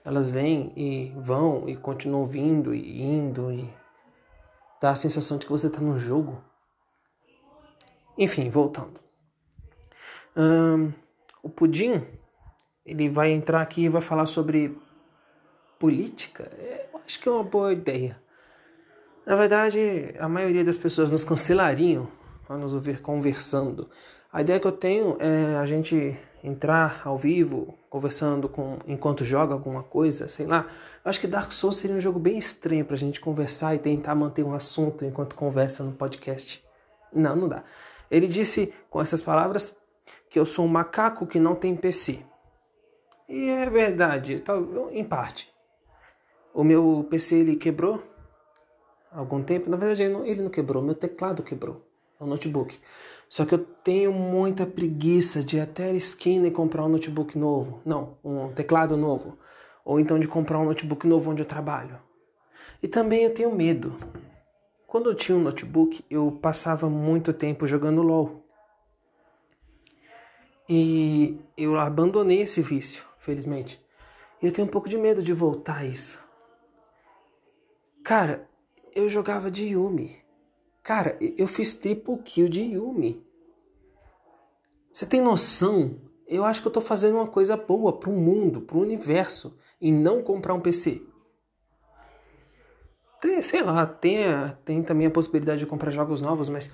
Elas 0.05 0.31
vêm 0.31 0.71
e 0.73 1.11
vão 1.17 1.67
e 1.67 1.75
continuam 1.75 2.25
vindo 2.25 2.73
e 2.73 3.03
indo 3.03 3.51
e 3.51 3.69
dá 4.81 4.91
a 4.91 4.95
sensação 4.95 5.37
de 5.37 5.45
que 5.45 5.51
você 5.51 5.67
está 5.67 5.81
num 5.81 5.99
jogo. 5.99 6.41
Enfim, 8.17 8.49
voltando. 8.49 9.01
O 11.41 11.49
Pudim, 11.49 12.01
ele 12.85 13.09
vai 13.09 13.31
entrar 13.31 13.61
aqui 13.61 13.83
e 13.83 13.89
vai 13.89 14.01
falar 14.01 14.25
sobre 14.25 14.77
política. 15.79 16.49
É, 16.57 16.89
eu 16.93 16.99
acho 16.99 17.19
que 17.19 17.27
é 17.27 17.31
uma 17.31 17.43
boa 17.43 17.73
ideia. 17.73 18.21
Na 19.25 19.35
verdade, 19.35 20.13
a 20.19 20.27
maioria 20.27 20.63
das 20.63 20.77
pessoas 20.77 21.09
nos 21.09 21.23
cancelariam 21.23 22.07
ao 22.47 22.57
nos 22.57 22.73
ouvir 22.73 23.01
conversando. 23.01 23.89
A 24.31 24.41
ideia 24.41 24.59
que 24.59 24.67
eu 24.67 24.71
tenho 24.71 25.17
é 25.19 25.55
a 25.57 25.65
gente 25.65 26.17
entrar 26.43 27.01
ao 27.05 27.17
vivo, 27.17 27.77
conversando 27.89 28.49
com 28.49 28.77
enquanto 28.85 29.23
joga 29.23 29.53
alguma 29.53 29.81
coisa, 29.81 30.27
sei 30.27 30.45
lá. 30.45 30.67
Eu 31.03 31.09
acho 31.09 31.21
que 31.21 31.27
Dark 31.27 31.51
Souls 31.51 31.77
seria 31.77 31.95
um 31.95 32.01
jogo 32.01 32.19
bem 32.19 32.37
estranho 32.37 32.83
pra 32.83 32.97
gente 32.97 33.21
conversar 33.21 33.75
e 33.75 33.79
tentar 33.79 34.13
manter 34.15 34.43
um 34.43 34.53
assunto 34.53 35.05
enquanto 35.05 35.35
conversa 35.35 35.83
no 35.83 35.93
podcast. 35.93 36.63
Não, 37.13 37.35
não 37.35 37.47
dá. 37.47 37.63
Ele 38.11 38.27
disse 38.27 38.73
com 38.89 38.99
essas 38.99 39.21
palavras 39.21 39.75
que 40.33 40.39
eu 40.39 40.47
sou 40.47 40.65
um 40.65 40.67
macaco 40.67 41.27
que 41.27 41.39
não 41.39 41.53
tem 41.53 41.75
PC. 41.75 42.25
E 43.29 43.49
é 43.51 43.69
verdade, 43.69 44.43
em 44.91 45.03
parte. 45.03 45.53
O 46.51 46.63
meu 46.63 47.05
PC 47.07 47.35
ele 47.35 47.55
quebrou 47.55 48.01
algum 49.11 49.43
tempo. 49.43 49.69
Na 49.69 49.77
verdade, 49.77 50.01
ele 50.01 50.13
não, 50.13 50.25
ele 50.25 50.41
não 50.41 50.49
quebrou, 50.49 50.81
meu 50.81 50.95
teclado 50.95 51.43
quebrou. 51.43 51.85
É 52.19 52.23
um 52.23 52.25
notebook. 52.25 52.79
Só 53.29 53.45
que 53.45 53.53
eu 53.53 53.59
tenho 53.59 54.11
muita 54.11 54.65
preguiça 54.65 55.43
de 55.43 55.57
ir 55.57 55.61
até 55.61 55.91
a 55.91 55.93
esquina 55.93 56.47
e 56.47 56.51
comprar 56.51 56.83
um 56.83 56.89
notebook 56.89 57.37
novo. 57.37 57.79
Não, 57.85 58.17
um 58.23 58.51
teclado 58.53 58.97
novo. 58.97 59.37
Ou 59.85 59.99
então 59.99 60.17
de 60.17 60.27
comprar 60.27 60.57
um 60.57 60.65
notebook 60.65 61.05
novo 61.05 61.29
onde 61.29 61.43
eu 61.43 61.47
trabalho. 61.47 61.99
E 62.81 62.87
também 62.87 63.21
eu 63.21 63.31
tenho 63.31 63.55
medo. 63.55 63.95
Quando 64.87 65.11
eu 65.11 65.13
tinha 65.13 65.37
um 65.37 65.41
notebook, 65.41 66.03
eu 66.09 66.31
passava 66.41 66.89
muito 66.89 67.31
tempo 67.33 67.67
jogando 67.67 68.01
LOL. 68.01 68.42
E 70.67 71.39
eu 71.57 71.77
abandonei 71.77 72.41
esse 72.41 72.61
vício, 72.61 73.05
felizmente. 73.17 73.83
E 74.41 74.45
eu 74.45 74.51
tenho 74.51 74.67
um 74.67 74.71
pouco 74.71 74.89
de 74.89 74.97
medo 74.97 75.21
de 75.21 75.33
voltar 75.33 75.79
a 75.79 75.85
isso. 75.85 76.21
Cara, 78.03 78.49
eu 78.95 79.09
jogava 79.09 79.49
de 79.49 79.65
Yumi. 79.67 80.17
Cara, 80.81 81.17
eu 81.37 81.47
fiz 81.47 81.73
triple 81.73 82.17
kill 82.17 82.49
de 82.49 82.61
Yumi. 82.61 83.25
Você 84.91 85.05
tem 85.05 85.21
noção? 85.21 85.99
Eu 86.27 86.43
acho 86.43 86.61
que 86.61 86.67
eu 86.67 86.71
tô 86.71 86.81
fazendo 86.81 87.15
uma 87.15 87.27
coisa 87.27 87.55
boa 87.57 87.97
pro 87.97 88.11
mundo, 88.11 88.61
pro 88.61 88.79
universo, 88.79 89.57
e 89.79 89.91
não 89.91 90.21
comprar 90.21 90.53
um 90.53 90.61
PC. 90.61 91.01
Tem, 93.21 93.41
sei 93.41 93.61
lá, 93.61 93.85
tem, 93.85 94.25
tem 94.65 94.83
também 94.83 95.07
a 95.07 95.11
possibilidade 95.11 95.59
de 95.59 95.65
comprar 95.65 95.91
jogos 95.91 96.21
novos, 96.21 96.49
mas 96.49 96.71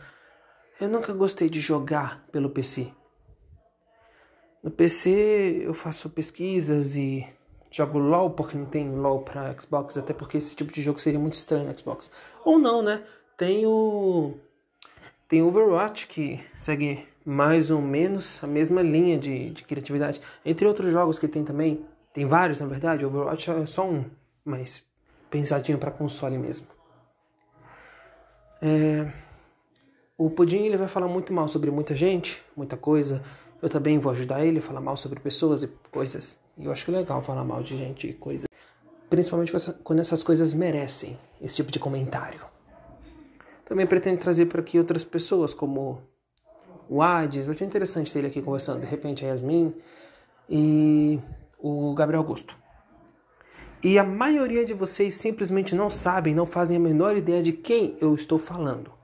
eu 0.82 0.90
nunca 0.90 1.14
gostei 1.14 1.50
de 1.50 1.60
jogar 1.60 2.26
pelo 2.32 2.50
PC. 2.50 2.92
No 4.62 4.70
PC 4.70 5.64
eu 5.66 5.74
faço 5.74 6.10
pesquisas 6.10 6.96
e 6.96 7.26
jogo 7.72 7.98
LOL 7.98 8.32
porque 8.32 8.58
não 8.58 8.66
tem 8.66 8.90
LOL 8.90 9.22
para 9.22 9.56
Xbox, 9.60 9.98
até 9.98 10.14
porque 10.14 10.38
esse 10.38 10.56
tipo 10.56 10.74
de 10.74 10.82
jogo 10.82 11.00
seria 11.00 11.20
muito 11.20 11.34
estranho 11.34 11.66
no 11.66 11.78
Xbox. 11.78 12.12
Ou 12.44 12.60
não, 12.60 12.82
né? 12.82 13.04
Tem 13.38 13.66
o 13.66 14.34
tem 15.28 15.42
Overwatch 15.44 16.08
que 16.08 16.44
segue 16.56 17.08
mais 17.24 17.70
ou 17.70 17.82
menos 17.82 18.40
a 18.44 18.48
mesma 18.48 18.82
linha 18.82 19.18
de, 19.18 19.52
de 19.52 19.64
criatividade. 19.64 20.20
Entre 20.44 20.68
outros 20.68 20.92
jogos 20.92 21.20
que 21.20 21.28
tem 21.28 21.44
também, 21.44 21.86
tem 22.12 22.26
vários 22.26 22.60
na 22.60 22.66
verdade, 22.66 23.06
Overwatch 23.06 23.52
é 23.52 23.66
só 23.66 23.88
um, 23.88 24.06
mas 24.44 24.84
pensadinho 25.30 25.78
para 25.78 25.92
console 25.92 26.38
mesmo. 26.38 26.68
É, 28.62 29.10
o 30.18 30.30
Pudim 30.30 30.66
ele 30.66 30.76
vai 30.76 30.88
falar 30.88 31.08
muito 31.08 31.32
mal 31.32 31.48
sobre 31.48 31.72
muita 31.72 31.94
gente, 31.96 32.44
muita 32.58 32.76
coisa. 32.76 33.24
Eu 33.62 33.70
também 33.70 34.00
vou 34.00 34.12
ajudar 34.12 34.46
ele 34.46 34.60
a 34.60 34.62
falar 34.62 34.80
mal 34.80 34.96
sobre 34.96 35.20
pessoas 35.20 35.64
e 35.64 35.68
coisas. 35.92 36.40
E 36.58 36.66
eu 36.66 36.72
acho 36.72 36.92
legal 36.92 37.22
falar 37.22 37.44
mal 37.44 37.62
de 37.62 37.76
gente 37.76 38.08
e 38.08 38.14
coisa. 38.14 38.48
Principalmente 39.10 39.52
quando 39.84 40.00
essas 40.00 40.24
coisas 40.24 40.54
merecem 40.54 41.18
esse 41.42 41.58
tipo 41.58 41.72
de 41.72 41.80
comentário. 41.80 42.42
Também 43.66 43.86
pretendo 43.86 44.18
trazer 44.18 44.46
por 44.46 44.60
aqui 44.62 44.78
outras 44.78 45.04
pessoas, 45.04 45.54
como 45.54 46.02
o 46.88 47.02
Hades. 47.02 47.46
Vai 47.46 47.56
ser 47.56 47.66
interessante 47.66 48.14
ter 48.14 48.20
ele 48.20 48.28
aqui 48.28 48.42
conversando. 48.42 48.82
De 48.82 48.88
repente 48.88 49.26
a 49.26 49.30
Yasmin 49.30 49.74
e 50.50 51.20
o 51.60 51.94
Gabriel 51.94 52.22
Augusto. 52.22 52.58
E 53.84 53.98
a 53.98 54.04
maioria 54.04 54.66
de 54.66 54.74
vocês 54.74 55.14
simplesmente 55.14 55.74
não 55.74 55.90
sabem, 55.90 56.36
não 56.36 56.46
fazem 56.46 56.78
a 56.78 56.80
menor 56.80 57.16
ideia 57.16 57.42
de 57.42 57.54
quem 57.54 57.96
eu 58.02 58.14
estou 58.14 58.38
falando. 58.38 58.99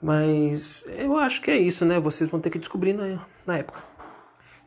Mas 0.00 0.86
eu 0.88 1.16
acho 1.16 1.42
que 1.42 1.50
é 1.50 1.56
isso, 1.56 1.84
né? 1.84 1.98
Vocês 1.98 2.30
vão 2.30 2.40
ter 2.40 2.50
que 2.50 2.58
descobrir 2.58 2.92
na, 2.92 3.26
na 3.46 3.58
época. 3.58 3.82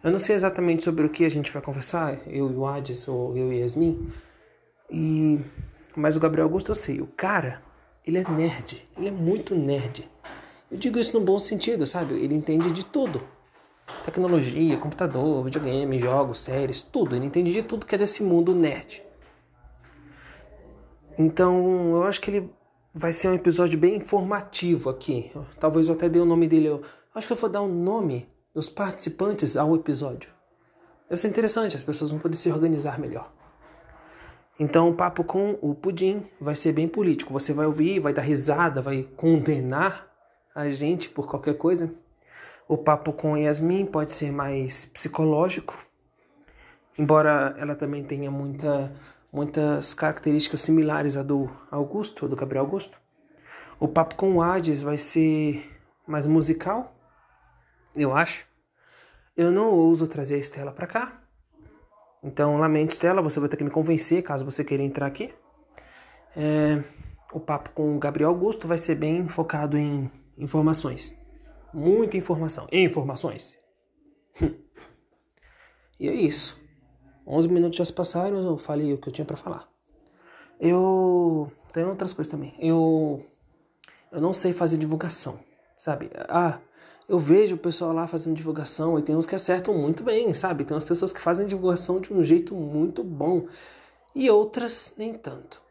Eu 0.03 0.11
não 0.11 0.19
sei 0.19 0.35
exatamente 0.35 0.83
sobre 0.83 1.05
o 1.05 1.09
que 1.09 1.23
a 1.23 1.29
gente 1.29 1.51
vai 1.51 1.61
conversar, 1.61 2.17
eu 2.27 2.51
e 2.51 2.55
o 2.55 2.65
Ades 2.65 3.07
ou 3.07 3.37
eu 3.37 3.53
e 3.53 3.59
Yasmin. 3.59 4.11
E 4.89 5.39
mas 5.95 6.15
o 6.15 6.19
Gabriel 6.19 6.47
Augusto 6.47 6.71
eu 6.71 6.75
sei, 6.75 7.01
o 7.01 7.07
cara, 7.07 7.61
ele 8.05 8.17
é 8.17 8.29
nerd, 8.29 8.87
ele 8.97 9.09
é 9.09 9.11
muito 9.11 9.55
nerd. 9.55 10.09
Eu 10.71 10.77
digo 10.77 10.97
isso 10.97 11.17
no 11.17 11.23
bom 11.23 11.37
sentido, 11.37 11.85
sabe? 11.85 12.13
Ele 12.15 12.33
entende 12.33 12.71
de 12.71 12.85
tudo. 12.85 13.21
Tecnologia, 14.05 14.77
computador, 14.77 15.43
videogame, 15.43 15.99
jogos, 15.99 16.39
séries, 16.39 16.81
tudo. 16.81 17.13
Ele 17.13 17.25
entende 17.25 17.51
de 17.51 17.61
tudo 17.61 17.85
que 17.85 17.93
é 17.93 17.97
desse 17.97 18.23
mundo 18.23 18.55
nerd. 18.55 19.03
Então, 21.17 21.95
eu 21.95 22.03
acho 22.03 22.21
que 22.21 22.31
ele 22.31 22.49
vai 22.93 23.13
ser 23.13 23.29
um 23.29 23.33
episódio 23.33 23.79
bem 23.79 23.95
informativo 23.95 24.89
aqui. 24.89 25.31
Talvez 25.59 25.87
eu 25.87 25.95
até 25.95 26.09
dê 26.09 26.19
o 26.19 26.25
nome 26.25 26.47
dele. 26.47 26.67
Eu 26.67 26.81
acho 27.15 27.27
que 27.27 27.33
eu 27.33 27.37
vou 27.37 27.49
dar 27.49 27.61
o 27.61 27.65
um 27.65 27.83
nome 27.83 28.29
dos 28.53 28.69
participantes 28.69 29.55
ao 29.55 29.75
episódio. 29.75 30.29
Deve 31.09 31.19
ser 31.19 31.27
interessante, 31.27 31.75
as 31.75 31.83
pessoas 31.83 32.11
vão 32.11 32.19
poder 32.19 32.35
se 32.35 32.49
organizar 32.51 32.99
melhor. 32.99 33.31
Então, 34.59 34.89
o 34.89 34.93
papo 34.93 35.23
com 35.23 35.57
o 35.61 35.73
Pudim 35.73 36.23
vai 36.39 36.53
ser 36.53 36.71
bem 36.71 36.87
político. 36.87 37.33
Você 37.33 37.51
vai 37.51 37.65
ouvir, 37.65 37.99
vai 37.99 38.13
dar 38.13 38.21
risada, 38.21 38.81
vai 38.81 39.03
condenar 39.17 40.07
a 40.53 40.69
gente 40.69 41.09
por 41.09 41.27
qualquer 41.27 41.57
coisa. 41.57 41.91
O 42.67 42.77
papo 42.77 43.11
com 43.11 43.37
Yasmin 43.37 43.85
pode 43.85 44.11
ser 44.11 44.31
mais 44.31 44.85
psicológico, 44.85 45.75
embora 46.97 47.55
ela 47.57 47.75
também 47.75 48.03
tenha 48.03 48.31
muita, 48.31 48.93
muitas 49.31 49.93
características 49.93 50.61
similares 50.61 51.15
à 51.15 51.23
do 51.23 51.49
Augusto, 51.69 52.27
do 52.27 52.35
Gabriel 52.35 52.65
Augusto. 52.65 52.99
O 53.79 53.87
papo 53.87 54.15
com 54.15 54.35
o 54.35 54.41
Hades 54.41 54.83
vai 54.83 54.97
ser 54.97 55.67
mais 56.05 56.27
musical, 56.27 56.95
eu 57.95 58.15
acho. 58.15 58.45
Eu 59.35 59.51
não 59.51 59.71
ouso 59.71 60.07
trazer 60.07 60.35
a 60.35 60.39
Estela 60.39 60.71
para 60.71 60.85
cá. 60.85 61.21
Então, 62.23 62.57
lamento, 62.57 62.91
Estela, 62.91 63.21
você 63.21 63.39
vai 63.39 63.49
ter 63.49 63.57
que 63.57 63.63
me 63.63 63.71
convencer 63.71 64.21
caso 64.21 64.45
você 64.45 64.63
queira 64.63 64.83
entrar 64.83 65.07
aqui. 65.07 65.33
É, 66.35 66.83
o 67.33 67.39
papo 67.39 67.71
com 67.71 67.95
o 67.95 67.99
Gabriel 67.99 68.29
Augusto 68.29 68.67
vai 68.67 68.77
ser 68.77 68.95
bem 68.95 69.27
focado 69.27 69.77
em 69.77 70.11
informações. 70.37 71.17
Muita 71.73 72.17
informação. 72.17 72.67
Informações. 72.71 73.57
e 75.99 76.07
é 76.07 76.13
isso. 76.13 76.60
11 77.31 77.47
minutos 77.47 77.77
já 77.77 77.85
se 77.85 77.93
passaram, 77.93 78.37
eu 78.37 78.57
falei 78.57 78.93
o 78.93 78.97
que 78.97 79.07
eu 79.07 79.13
tinha 79.13 79.23
para 79.23 79.37
falar. 79.37 79.65
Eu 80.59 81.49
tem 81.71 81.85
outras 81.85 82.13
coisas 82.13 82.29
também. 82.29 82.53
Eu 82.59 83.25
eu 84.11 84.19
não 84.19 84.33
sei 84.33 84.51
fazer 84.51 84.77
divulgação, 84.77 85.39
sabe? 85.77 86.11
Ah, 86.27 86.59
eu 87.07 87.17
vejo 87.17 87.55
o 87.55 87.57
pessoal 87.57 87.93
lá 87.93 88.05
fazendo 88.05 88.35
divulgação 88.35 88.99
e 88.99 89.01
tem 89.01 89.15
uns 89.15 89.25
que 89.25 89.33
acertam 89.33 89.73
muito 89.73 90.03
bem, 90.03 90.33
sabe? 90.33 90.65
Tem 90.65 90.75
umas 90.75 90.83
pessoas 90.83 91.13
que 91.13 91.21
fazem 91.21 91.47
divulgação 91.47 92.01
de 92.01 92.13
um 92.13 92.21
jeito 92.21 92.53
muito 92.53 93.01
bom 93.01 93.47
e 94.13 94.29
outras 94.29 94.93
nem 94.97 95.13
tanto. 95.13 95.61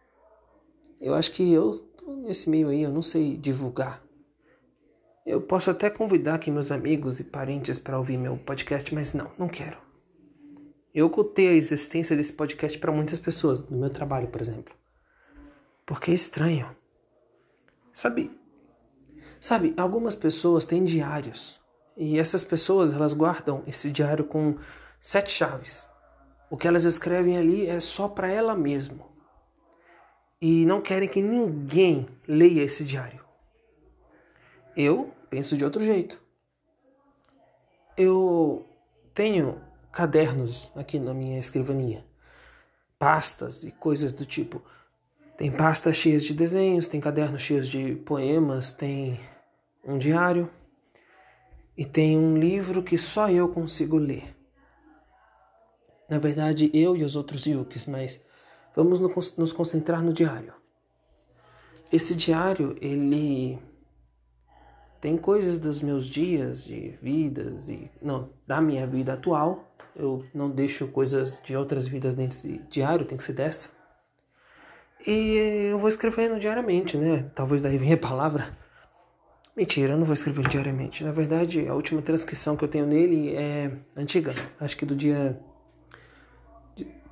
Eu 0.99 1.15
acho 1.15 1.31
que 1.33 1.53
eu 1.53 1.79
tô 1.99 2.15
nesse 2.15 2.49
meio 2.49 2.69
aí, 2.69 2.83
eu 2.83 2.91
não 2.91 3.03
sei 3.03 3.37
divulgar. 3.37 4.03
Eu 5.27 5.43
posso 5.43 5.71
até 5.71 5.91
convidar 5.91 6.37
aqui 6.37 6.51
meus 6.51 6.73
amigos 6.73 7.21
e 7.21 7.25
parentes 7.25 7.79
para 7.79 7.99
ouvir 7.99 8.17
meu 8.17 8.39
podcast, 8.39 8.95
mas 8.95 9.13
não, 9.13 9.31
não 9.39 9.49
quero. 9.49 9.90
Eu 10.95 11.07
ocultei 11.07 11.49
a 11.49 11.53
existência 11.53 12.17
desse 12.17 12.33
podcast 12.33 12.77
para 12.79 12.91
muitas 12.91 13.19
pessoas, 13.19 13.69
no 13.69 13.79
meu 13.79 13.91
trabalho, 13.91 14.29
por 14.29 14.41
exemplo. 14.41 14.75
Porque 15.87 16.11
é 16.11 16.15
estranho. 16.15 16.75
Sabe? 17.93 18.31
Sabe, 19.41 19.73
algumas 19.77 20.15
pessoas 20.15 20.65
têm 20.65 20.83
diários. 20.83 21.61
E 21.97 22.19
essas 22.19 22.45
pessoas, 22.45 22.93
elas 22.93 23.13
guardam 23.13 23.63
esse 23.67 23.91
diário 23.91 24.25
com 24.25 24.57
sete 25.01 25.31
chaves. 25.31 25.87
O 26.51 26.57
que 26.57 26.67
elas 26.67 26.85
escrevem 26.85 27.39
ali 27.39 27.67
é 27.67 27.79
só 27.79 28.09
para 28.09 28.29
ela 28.29 28.57
mesma. 28.57 29.09
E 30.43 30.65
não 30.67 30.81
querem 30.81 31.09
que 31.09 31.23
ninguém 31.23 32.07
leia 32.27 32.63
esse 32.63 32.85
diário. 32.85 33.25
Eu 34.77 35.13
penso 35.29 35.57
de 35.57 35.65
outro 35.65 35.85
jeito. 35.85 36.21
Eu 37.97 38.67
tenho 39.15 39.61
cadernos 39.93 40.71
aqui 40.75 40.99
na 40.99 41.13
minha 41.13 41.39
escrivaninha, 41.39 42.05
pastas 42.99 43.65
e 43.65 43.73
coisas 43.73 44.13
do 44.13 44.25
tipo. 44.25 44.63
Tem 45.37 45.51
pastas 45.51 45.97
cheias 45.97 46.25
de 46.25 46.35
desenhos, 46.35 46.87
tem 46.87 47.01
cadernos 47.01 47.43
cheios 47.43 47.69
de 47.69 47.95
poemas, 47.97 48.73
tem 48.73 49.19
um 49.85 49.97
diário 49.97 50.51
e 51.77 51.85
tem 51.85 52.19
um 52.19 52.37
livro 52.37 52.83
que 52.83 52.99
só 52.99 53.31
eu 53.31 53.49
consigo 53.49 53.97
ler. 53.97 54.37
Na 56.09 56.19
verdade, 56.19 56.71
eu 56.75 56.97
e 56.97 57.05
os 57.05 57.17
outros 57.17 57.47
yukis, 57.47 57.87
mas 57.87 58.21
vamos 58.75 59.01
nos 59.37 59.53
concentrar 59.53 60.03
no 60.03 60.13
diário. 60.13 60.53
Esse 61.91 62.15
diário, 62.15 62.77
ele 62.81 63.59
tem 65.01 65.17
coisas 65.17 65.59
dos 65.59 65.81
meus 65.81 66.07
dias 66.07 66.65
de 66.65 66.91
vidas 67.01 67.69
e 67.69 67.91
não 68.03 68.29
da 68.47 68.61
minha 68.61 68.87
vida 68.87 69.15
atual. 69.15 69.70
Eu 70.01 70.25
não 70.33 70.49
deixo 70.49 70.89
coisas 70.89 71.43
de 71.45 71.55
outras 71.55 71.87
vidas 71.87 72.15
dentro 72.15 72.39
diário, 72.71 73.05
tem 73.05 73.19
que 73.19 73.25
ser 73.25 73.35
dessa. 73.35 73.69
E 75.07 75.69
eu 75.71 75.79
vou 75.79 75.91
escrevendo 75.91 76.41
diariamente, 76.41 76.97
né? 76.97 77.31
Talvez 77.35 77.61
daí 77.61 77.77
venha 77.77 77.97
a 77.97 77.99
palavra. 77.99 78.51
Mentira, 79.55 79.93
eu 79.93 79.99
não 79.99 80.07
vou 80.07 80.15
escrever 80.15 80.49
diariamente. 80.49 81.05
Na 81.05 81.13
verdade, 81.13 81.69
a 81.69 81.75
última 81.75 82.01
transcrição 82.01 82.57
que 82.57 82.65
eu 82.65 82.69
tenho 82.69 82.87
nele 82.87 83.35
é 83.37 83.71
antiga. 83.95 84.35
Acho 84.59 84.75
que 84.75 84.87
do 84.87 84.97
dia 84.97 85.39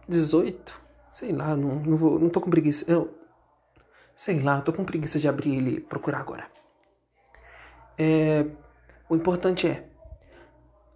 18. 0.09 0.81
Sei 1.13 1.31
lá, 1.31 1.55
não, 1.55 1.75
não, 1.77 1.97
vou, 1.97 2.19
não 2.19 2.31
tô 2.31 2.41
com 2.41 2.49
preguiça. 2.49 2.87
Eu, 2.91 3.15
sei 4.17 4.41
lá, 4.41 4.63
tô 4.63 4.73
com 4.73 4.83
preguiça 4.83 5.19
de 5.19 5.29
abrir 5.29 5.57
ele 5.57 5.77
e 5.77 5.81
procurar 5.81 6.21
agora. 6.21 6.47
É, 7.99 8.47
o 9.11 9.17
importante 9.17 9.67
é, 9.67 9.88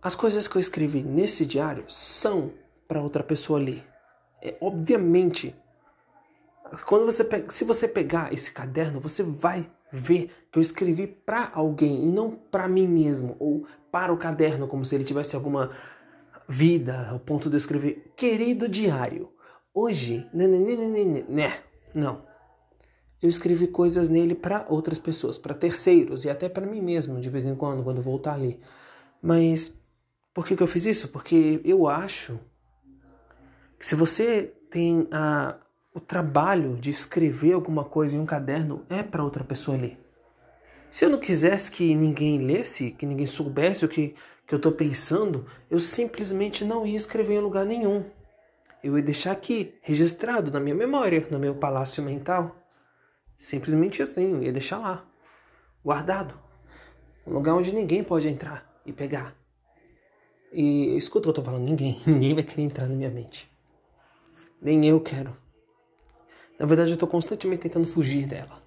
as 0.02 0.14
coisas 0.14 0.49
que 0.49 0.56
eu 0.56 0.61
escrevi 0.61 1.02
nesse 1.02 1.47
diário 1.47 1.85
são 1.88 2.52
para 2.88 3.00
outra 3.00 3.23
pessoa 3.23 3.59
ler. 3.59 3.87
É, 4.42 4.56
obviamente, 4.61 5.54
quando 6.87 7.04
você 7.04 7.23
pega, 7.23 7.50
se 7.50 7.64
você 7.64 7.87
pegar 7.87 8.32
esse 8.32 8.52
caderno, 8.52 9.00
você 9.00 9.23
vai 9.23 9.71
ver 9.90 10.30
que 10.50 10.59
eu 10.59 10.62
escrevi 10.62 11.06
para 11.06 11.50
alguém 11.54 12.09
e 12.09 12.12
não 12.12 12.30
para 12.30 12.66
mim 12.66 12.88
mesmo 12.88 13.37
ou 13.38 13.64
para 13.90 14.12
o 14.12 14.16
caderno, 14.16 14.66
como 14.66 14.85
se 14.85 14.94
ele 14.94 15.04
tivesse 15.04 15.37
alguma 15.37 15.71
vida 16.49 17.09
ao 17.09 17.21
ponto 17.21 17.49
de 17.49 17.54
eu 17.54 17.59
escrever 17.59 18.12
querido 18.16 18.68
diário. 18.68 19.30
Hoje, 19.73 20.26
né, 20.35 20.47
né, 20.47 20.59
né, 20.59 20.76
né, 20.76 21.04
né, 21.04 21.25
né 21.28 21.52
não 21.94 22.32
eu 23.23 23.28
escrevi 23.28 23.68
coisas 23.68 24.09
nele 24.09 24.35
para 24.35 24.66
outras 24.68 24.99
pessoas, 24.99 25.38
para 25.38 25.54
terceiros 25.54 26.25
e 26.25 26.30
até 26.30 26.49
para 26.49 26.66
mim 26.66 26.80
mesmo, 26.80 27.21
de 27.21 27.30
vez 27.30 27.44
em 27.44 27.54
quando, 27.54 27.85
quando 27.85 27.99
eu 27.99 28.02
voltar 28.02 28.35
ali. 28.35 28.59
Mas 29.23 29.73
por 30.35 30.47
que, 30.47 30.57
que 30.57 30.62
eu 30.62 30.67
fiz 30.67 30.87
isso? 30.87 31.09
Porque 31.09 31.61
eu 31.65 31.87
acho 31.87 32.41
que 33.79 33.87
se 33.87 33.95
você 33.95 34.55
tem 34.71 35.07
a, 35.12 35.57
o 35.95 36.01
trabalho 36.01 36.77
de 36.77 36.91
escrever 36.91 37.53
alguma 37.53 37.85
coisa 37.85 38.17
em 38.17 38.21
um 38.21 38.27
caderno, 38.27 38.87
é 38.89 39.03
para 39.03 39.23
outra 39.23 39.45
pessoa 39.45 39.77
ler. 39.77 39.99
Se 40.91 41.05
eu 41.05 41.11
não 41.11 41.19
quisesse 41.19 41.71
que 41.71 41.95
ninguém 41.95 42.39
lesse, 42.39 42.91
que 42.91 43.07
ninguém 43.07 43.27
soubesse 43.27 43.85
o 43.85 43.89
que, 43.89 44.15
que 44.47 44.55
eu 44.55 44.57
estou 44.57 44.73
pensando, 44.73 45.47
eu 45.71 45.79
simplesmente 45.79 46.65
não 46.65 46.87
ia 46.87 46.97
escrever 46.97 47.35
em 47.35 47.41
lugar 47.41 47.65
nenhum. 47.65 48.05
Eu 48.83 48.97
ia 48.97 49.03
deixar 49.03 49.33
aqui, 49.33 49.75
registrado 49.81 50.51
na 50.51 50.61
minha 50.61 50.75
memória, 50.75 51.27
no 51.31 51.39
meu 51.39 51.55
palácio 51.55 52.03
mental. 52.03 52.57
Simplesmente 53.39 54.03
assim, 54.03 54.33
eu 54.33 54.43
ia 54.43 54.53
deixar 54.53 54.79
lá, 54.79 55.07
guardado. 55.85 56.39
Um 57.27 57.33
lugar 57.33 57.55
onde 57.55 57.73
ninguém 57.73 58.03
pode 58.03 58.29
entrar 58.29 58.81
e 58.85 58.93
pegar. 58.93 59.41
E 60.52 60.97
escuta 60.97 61.28
o 61.28 61.32
que 61.32 61.38
eu 61.38 61.42
tô 61.42 61.50
falando, 61.50 61.64
ninguém, 61.64 61.99
ninguém 62.06 62.35
vai 62.35 62.44
querer 62.44 62.62
entrar 62.62 62.88
na 62.88 62.94
minha 62.94 63.11
mente. 63.11 63.50
Nem 64.61 64.87
eu 64.87 65.00
quero. 65.00 65.37
Na 66.59 66.66
verdade, 66.66 66.92
eu 66.92 66.97
tô 66.97 67.06
constantemente 67.06 67.62
tentando 67.62 67.87
fugir 67.87 68.26
dela. 68.26 68.62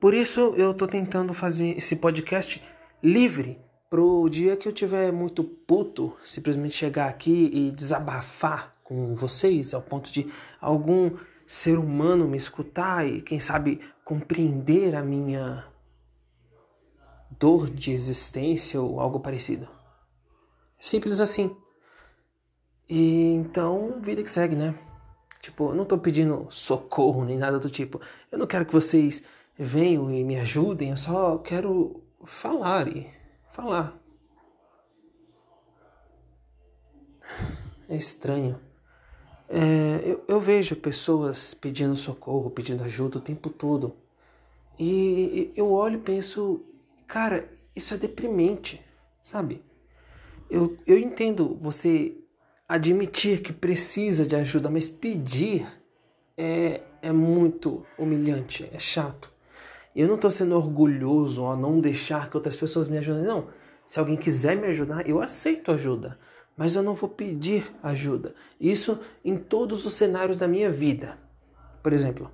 Por 0.00 0.14
isso, 0.14 0.54
eu 0.56 0.72
tô 0.72 0.86
tentando 0.86 1.34
fazer 1.34 1.76
esse 1.76 1.96
podcast 1.96 2.62
livre 3.02 3.60
pro 3.90 4.28
dia 4.28 4.56
que 4.56 4.66
eu 4.66 4.72
tiver 4.72 5.12
muito 5.12 5.44
puto, 5.44 6.16
simplesmente 6.22 6.74
chegar 6.74 7.08
aqui 7.08 7.50
e 7.52 7.70
desabafar 7.70 8.72
com 8.82 9.14
vocês 9.14 9.74
ao 9.74 9.82
ponto 9.82 10.10
de 10.10 10.26
algum 10.60 11.10
ser 11.46 11.78
humano 11.78 12.26
me 12.26 12.36
escutar 12.36 13.06
e, 13.06 13.20
quem 13.20 13.38
sabe, 13.38 13.80
compreender 14.04 14.96
a 14.96 15.02
minha 15.02 15.64
dor 17.38 17.68
de 17.68 17.92
existência 17.92 18.80
ou 18.80 18.98
algo 18.98 19.20
parecido. 19.20 19.68
Simples 20.82 21.20
assim. 21.20 21.56
E 22.88 23.34
então, 23.34 24.00
vida 24.02 24.20
que 24.20 24.28
segue, 24.28 24.56
né? 24.56 24.74
Tipo, 25.40 25.70
eu 25.70 25.76
não 25.76 25.84
tô 25.84 25.96
pedindo 25.96 26.48
socorro 26.50 27.24
nem 27.24 27.38
nada 27.38 27.56
do 27.56 27.70
tipo. 27.70 28.00
Eu 28.32 28.36
não 28.36 28.48
quero 28.48 28.66
que 28.66 28.72
vocês 28.72 29.22
venham 29.56 30.12
e 30.12 30.24
me 30.24 30.40
ajudem, 30.40 30.90
eu 30.90 30.96
só 30.96 31.38
quero 31.38 32.02
falar 32.24 32.88
e 32.88 33.08
falar. 33.52 33.96
É 37.88 37.94
estranho. 37.94 38.58
É, 39.48 40.00
eu, 40.04 40.24
eu 40.26 40.40
vejo 40.40 40.74
pessoas 40.74 41.54
pedindo 41.54 41.94
socorro, 41.94 42.50
pedindo 42.50 42.82
ajuda 42.82 43.18
o 43.18 43.22
tempo 43.22 43.50
todo. 43.50 43.94
E 44.76 45.52
eu 45.54 45.70
olho 45.70 46.00
e 46.00 46.02
penso, 46.02 46.60
cara, 47.06 47.48
isso 47.76 47.94
é 47.94 47.96
deprimente, 47.96 48.84
sabe? 49.22 49.62
Eu, 50.52 50.76
eu 50.86 50.98
entendo 50.98 51.56
você 51.58 52.14
admitir 52.68 53.40
que 53.40 53.52
precisa 53.52 54.26
de 54.26 54.36
ajuda, 54.36 54.70
mas 54.70 54.88
pedir 54.88 55.66
é, 56.36 56.82
é 57.00 57.12
muito 57.12 57.84
humilhante, 57.98 58.68
é 58.72 58.78
chato. 58.78 59.30
Eu 59.94 60.08
não 60.08 60.14
estou 60.14 60.30
sendo 60.30 60.56
orgulhoso 60.56 61.46
a 61.46 61.56
não 61.56 61.80
deixar 61.80 62.28
que 62.28 62.36
outras 62.36 62.56
pessoas 62.56 62.88
me 62.88 62.98
ajudem, 62.98 63.24
não. 63.24 63.48
Se 63.86 63.98
alguém 63.98 64.16
quiser 64.16 64.56
me 64.56 64.66
ajudar, 64.68 65.08
eu 65.08 65.20
aceito 65.20 65.70
ajuda 65.70 66.18
mas 66.56 66.76
eu 66.76 66.82
não 66.82 66.94
vou 66.94 67.08
pedir 67.08 67.64
ajuda. 67.82 68.34
Isso 68.60 68.98
em 69.24 69.36
todos 69.36 69.84
os 69.84 69.94
cenários 69.94 70.36
da 70.36 70.46
minha 70.46 70.70
vida. 70.70 71.18
Por 71.82 71.92
exemplo, 71.92 72.30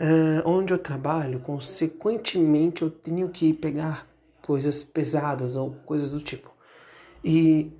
uh, 0.00 0.48
onde 0.48 0.72
eu 0.72 0.78
trabalho, 0.78 1.40
consequentemente 1.40 2.82
eu 2.82 2.90
tenho 2.90 3.28
que 3.28 3.52
pegar 3.52 4.06
coisas 4.42 4.82
pesadas 4.82 5.56
ou 5.56 5.72
coisas 5.86 6.12
do 6.12 6.20
tipo. 6.20 6.51
E 7.24 7.72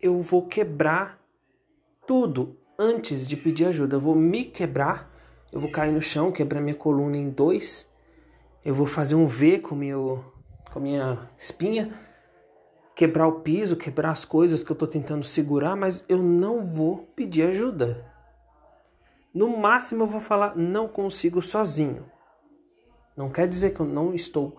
eu 0.00 0.20
vou 0.20 0.46
quebrar 0.46 1.18
tudo 2.06 2.56
antes 2.78 3.26
de 3.28 3.36
pedir 3.36 3.66
ajuda. 3.66 3.96
Eu 3.96 4.00
vou 4.00 4.14
me 4.14 4.44
quebrar, 4.44 5.10
eu 5.50 5.60
vou 5.60 5.70
cair 5.70 5.92
no 5.92 6.00
chão, 6.00 6.32
quebrar 6.32 6.60
minha 6.60 6.74
coluna 6.74 7.16
em 7.16 7.30
dois, 7.30 7.88
eu 8.64 8.74
vou 8.74 8.86
fazer 8.86 9.14
um 9.14 9.26
V 9.26 9.58
com, 9.58 9.74
meu, 9.74 10.24
com 10.70 10.78
a 10.78 10.82
minha 10.82 11.30
espinha 11.38 11.92
quebrar 12.94 13.26
o 13.26 13.40
piso, 13.40 13.76
quebrar 13.76 14.10
as 14.10 14.24
coisas 14.24 14.62
que 14.62 14.70
eu 14.70 14.74
estou 14.74 14.88
tentando 14.88 15.24
segurar, 15.24 15.76
mas 15.76 16.04
eu 16.08 16.18
não 16.18 16.66
vou 16.66 17.08
pedir 17.16 17.42
ajuda. 17.42 18.06
No 19.34 19.56
máximo 19.56 20.04
eu 20.04 20.08
vou 20.08 20.20
falar 20.20 20.56
não 20.56 20.86
consigo 20.86 21.40
sozinho. 21.40 22.04
Não 23.16 23.30
quer 23.30 23.48
dizer 23.48 23.70
que 23.70 23.80
eu 23.80 23.86
não 23.86 24.14
estou 24.14 24.56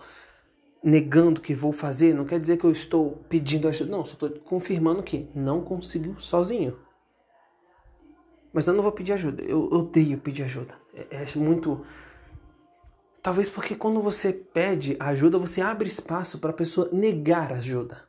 negando 0.83 1.39
que 1.39 1.55
vou 1.55 1.71
fazer, 1.71 2.13
não 2.13 2.25
quer 2.25 2.39
dizer 2.39 2.57
que 2.57 2.65
eu 2.65 2.71
estou 2.71 3.23
pedindo 3.29 3.67
ajuda. 3.67 3.89
Não, 3.89 4.03
só 4.03 4.13
estou 4.13 4.29
confirmando 4.41 5.01
que 5.01 5.29
não 5.33 5.61
consigo 5.61 6.19
sozinho. 6.19 6.77
Mas 8.51 8.67
eu 8.67 8.73
não 8.73 8.83
vou 8.83 8.91
pedir 8.91 9.13
ajuda. 9.13 9.41
Eu 9.41 9.63
odeio 9.71 10.17
pedir 10.17 10.43
ajuda. 10.43 10.75
É, 10.93 11.23
é 11.23 11.39
muito. 11.39 11.81
Talvez 13.21 13.49
porque 13.49 13.75
quando 13.75 14.01
você 14.01 14.33
pede 14.33 14.97
ajuda, 14.99 15.37
você 15.37 15.61
abre 15.61 15.87
espaço 15.87 16.39
para 16.39 16.51
a 16.51 16.53
pessoa 16.53 16.89
negar 16.91 17.53
ajuda. 17.53 18.03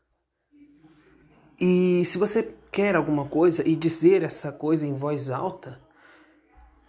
E 1.59 2.05
se 2.05 2.19
você 2.19 2.55
quer 2.73 2.97
alguma 2.97 3.27
coisa 3.27 3.67
e 3.67 3.77
dizer 3.77 4.25
essa 4.25 4.51
coisa 4.51 4.85
em 4.85 4.93
voz 4.93 5.31
alta, 5.31 5.81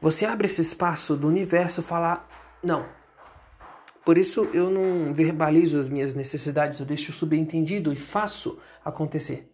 você 0.01 0.25
abre 0.25 0.47
esse 0.47 0.61
espaço 0.61 1.15
do 1.15 1.27
universo 1.27 1.83
falar 1.83 2.27
não. 2.63 2.85
Por 4.05 4.17
isso 4.17 4.43
eu 4.53 4.69
não 4.69 5.13
verbalizo 5.13 5.79
as 5.79 5.89
minhas 5.89 6.13
necessidades, 6.13 6.79
eu 6.79 6.85
deixo 6.85 7.11
subentendido 7.11 7.91
e 7.91 7.95
faço 7.95 8.59
acontecer. 8.83 9.49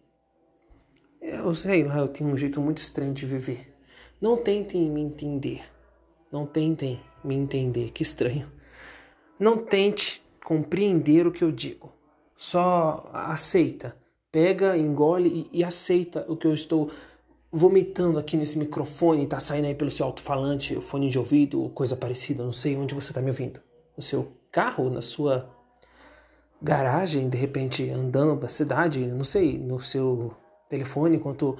Eu 1.20 1.54
sei 1.54 1.84
lá, 1.84 1.98
eu 1.98 2.08
tenho 2.08 2.30
um 2.30 2.36
jeito 2.36 2.60
muito 2.60 2.78
estranho 2.78 3.14
de 3.14 3.24
viver. 3.24 3.74
Não 4.20 4.36
tentem 4.36 4.90
me 4.90 5.00
entender. 5.00 5.62
Não 6.30 6.46
tentem 6.46 7.00
me 7.24 7.34
entender, 7.34 7.90
que 7.92 8.02
estranho. 8.02 8.50
Não 9.38 9.56
tente 9.56 10.22
compreender 10.44 11.26
o 11.26 11.32
que 11.32 11.42
eu 11.42 11.50
digo. 11.50 11.92
Só 12.36 13.08
aceita 13.12 13.96
pega, 14.32 14.78
engole 14.78 15.50
e, 15.52 15.58
e 15.58 15.62
aceita 15.62 16.24
o 16.26 16.36
que 16.36 16.46
eu 16.46 16.54
estou 16.54 16.90
vomitando 17.52 18.18
aqui 18.18 18.34
nesse 18.34 18.58
microfone, 18.58 19.26
tá 19.26 19.38
saindo 19.38 19.66
aí 19.66 19.74
pelo 19.74 19.90
seu 19.90 20.06
alto-falante, 20.06 20.80
fone 20.80 21.10
de 21.10 21.18
ouvido, 21.18 21.68
coisa 21.74 21.94
parecida, 21.94 22.42
não 22.42 22.52
sei 22.52 22.74
onde 22.74 22.94
você 22.94 23.12
tá 23.12 23.20
me 23.20 23.28
ouvindo. 23.28 23.60
No 23.94 24.02
seu 24.02 24.32
carro, 24.52 24.90
na 24.90 25.00
sua 25.00 25.50
garagem, 26.60 27.28
de 27.28 27.38
repente 27.38 27.90
andando 27.90 28.36
pra 28.36 28.48
cidade, 28.48 29.04
não 29.06 29.24
sei, 29.24 29.58
no 29.58 29.80
seu 29.80 30.36
telefone 30.68 31.16
enquanto 31.16 31.56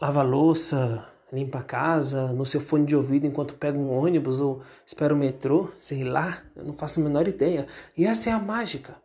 lava 0.00 0.22
louça, 0.22 1.08
limpa 1.32 1.60
a 1.60 1.62
casa, 1.62 2.32
no 2.32 2.44
seu 2.44 2.60
fone 2.60 2.84
de 2.84 2.94
ouvido 2.94 3.26
enquanto 3.26 3.54
pega 3.54 3.78
um 3.78 3.90
ônibus 3.90 4.40
ou 4.40 4.60
espera 4.86 5.14
o 5.14 5.16
metrô, 5.16 5.70
sei 5.78 6.04
lá, 6.04 6.42
eu 6.54 6.64
não 6.64 6.74
faço 6.74 7.00
a 7.00 7.04
menor 7.04 7.26
ideia. 7.26 7.66
E 7.96 8.04
essa 8.04 8.30
é 8.30 8.32
a 8.32 8.38
mágica. 8.38 8.96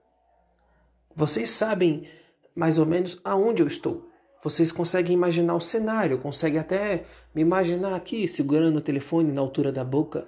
Vocês 1.15 1.50
sabem 1.50 2.08
mais 2.56 2.78
ou 2.78 2.86
menos 2.86 3.20
aonde 3.24 3.63
eu 3.63 3.68
estou. 3.68 4.10
Vocês 4.44 4.72
conseguem 4.72 5.13
imaginar 5.13 5.56
o 5.56 5.60
cenário, 5.60 6.20
conseguem 6.20 6.60
até 6.60 7.04
me 7.34 7.42
imaginar 7.42 7.96
aqui 7.96 8.28
segurando 8.28 8.78
o 8.78 8.82
telefone 8.82 9.32
na 9.32 9.42
altura 9.42 9.72
da 9.72 9.84
boca, 9.84 10.26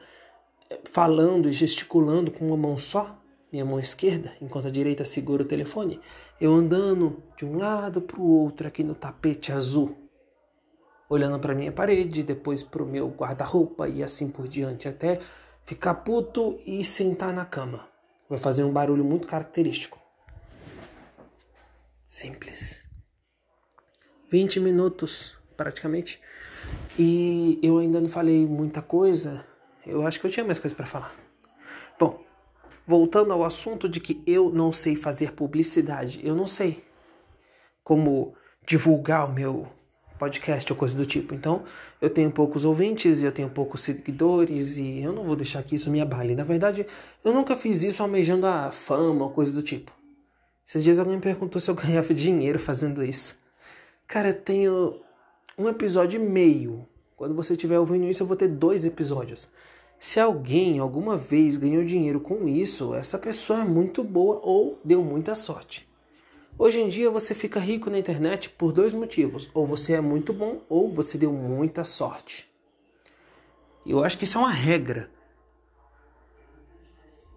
falando 0.85 1.49
e 1.49 1.53
gesticulando 1.53 2.31
com 2.31 2.47
uma 2.47 2.57
mão 2.57 2.77
só, 2.77 3.17
minha 3.51 3.65
mão 3.65 3.79
esquerda, 3.79 4.35
enquanto 4.41 4.67
a 4.67 4.71
direita 4.71 5.03
segura 5.03 5.43
o 5.43 5.47
telefone. 5.47 5.99
Eu 6.39 6.53
andando 6.53 7.21
de 7.37 7.45
um 7.45 7.57
lado 7.57 8.01
para 8.01 8.19
o 8.19 8.27
outro 8.27 8.67
aqui 8.67 8.83
no 8.83 8.95
tapete 8.95 9.51
azul, 9.51 9.97
olhando 11.09 11.39
para 11.39 11.53
minha 11.53 11.71
parede, 11.71 12.23
depois 12.23 12.63
para 12.63 12.83
o 12.83 12.87
meu 12.87 13.09
guarda-roupa 13.09 13.89
e 13.89 14.01
assim 14.01 14.29
por 14.29 14.47
diante, 14.47 14.87
até 14.87 15.19
ficar 15.65 15.95
puto 15.95 16.59
e 16.65 16.83
sentar 16.83 17.33
na 17.33 17.45
cama. 17.45 17.87
Vai 18.29 18.39
fazer 18.39 18.63
um 18.63 18.71
barulho 18.71 19.03
muito 19.03 19.27
característico. 19.27 19.99
Simples. 22.07 22.81
20 24.29 24.61
minutos, 24.61 25.35
praticamente. 25.57 26.21
E 26.97 27.59
eu 27.61 27.77
ainda 27.77 27.99
não 27.99 28.07
falei 28.07 28.45
muita 28.45 28.81
coisa. 28.81 29.45
Eu 29.85 30.05
acho 30.05 30.19
que 30.19 30.25
eu 30.25 30.31
tinha 30.31 30.45
mais 30.45 30.59
coisa 30.59 30.75
para 30.75 30.85
falar. 30.85 31.13
Bom, 31.99 32.23
voltando 32.85 33.33
ao 33.33 33.43
assunto 33.43 33.87
de 33.87 33.99
que 33.99 34.21
eu 34.25 34.51
não 34.51 34.71
sei 34.71 34.95
fazer 34.95 35.33
publicidade. 35.33 36.19
Eu 36.23 36.35
não 36.35 36.47
sei 36.47 36.83
como 37.83 38.33
divulgar 38.65 39.29
o 39.29 39.33
meu 39.33 39.67
podcast 40.21 40.71
ou 40.71 40.77
coisa 40.77 40.95
do 40.95 41.05
tipo. 41.05 41.33
Então, 41.33 41.63
eu 41.99 42.09
tenho 42.09 42.31
poucos 42.31 42.63
ouvintes, 42.63 43.23
eu 43.23 43.31
tenho 43.31 43.49
poucos 43.49 43.81
seguidores 43.81 44.77
e 44.77 44.99
eu 44.99 45.11
não 45.11 45.23
vou 45.23 45.35
deixar 45.35 45.63
que 45.63 45.73
isso 45.73 45.89
me 45.89 45.99
abale. 45.99 46.35
Na 46.35 46.43
verdade, 46.43 46.85
eu 47.25 47.33
nunca 47.33 47.55
fiz 47.55 47.81
isso 47.83 48.03
almejando 48.03 48.45
a 48.45 48.71
fama 48.71 49.25
ou 49.25 49.31
coisa 49.31 49.51
do 49.51 49.63
tipo. 49.63 49.91
Esses 50.65 50.83
dias 50.83 50.99
alguém 50.99 51.15
me 51.15 51.21
perguntou 51.21 51.59
se 51.59 51.71
eu 51.71 51.75
ganhava 51.75 52.13
dinheiro 52.13 52.59
fazendo 52.59 53.03
isso. 53.03 53.35
Cara, 54.07 54.29
eu 54.29 54.39
tenho 54.39 55.01
um 55.57 55.67
episódio 55.67 56.21
e 56.21 56.23
meio. 56.23 56.87
Quando 57.17 57.33
você 57.33 57.53
estiver 57.53 57.79
ouvindo 57.79 58.05
isso, 58.05 58.21
eu 58.21 58.27
vou 58.27 58.35
ter 58.35 58.47
dois 58.47 58.85
episódios. 58.85 59.49
Se 60.03 60.19
alguém 60.19 60.79
alguma 60.79 61.15
vez 61.15 61.57
ganhou 61.57 61.85
dinheiro 61.85 62.19
com 62.19 62.47
isso, 62.47 62.95
essa 62.95 63.19
pessoa 63.19 63.61
é 63.61 63.63
muito 63.63 64.03
boa 64.03 64.41
ou 64.41 64.79
deu 64.83 65.03
muita 65.03 65.35
sorte. 65.35 65.87
Hoje 66.57 66.81
em 66.81 66.87
dia 66.87 67.07
você 67.11 67.35
fica 67.35 67.59
rico 67.59 67.87
na 67.87 67.99
internet 67.99 68.49
por 68.49 68.73
dois 68.73 68.93
motivos: 68.93 69.47
ou 69.53 69.67
você 69.67 69.93
é 69.93 70.01
muito 70.01 70.33
bom 70.33 70.59
ou 70.67 70.89
você 70.89 71.19
deu 71.19 71.31
muita 71.31 71.83
sorte. 71.83 72.51
Eu 73.85 74.03
acho 74.03 74.17
que 74.17 74.23
isso 74.23 74.39
é 74.39 74.41
uma 74.41 74.49
regra. 74.49 75.07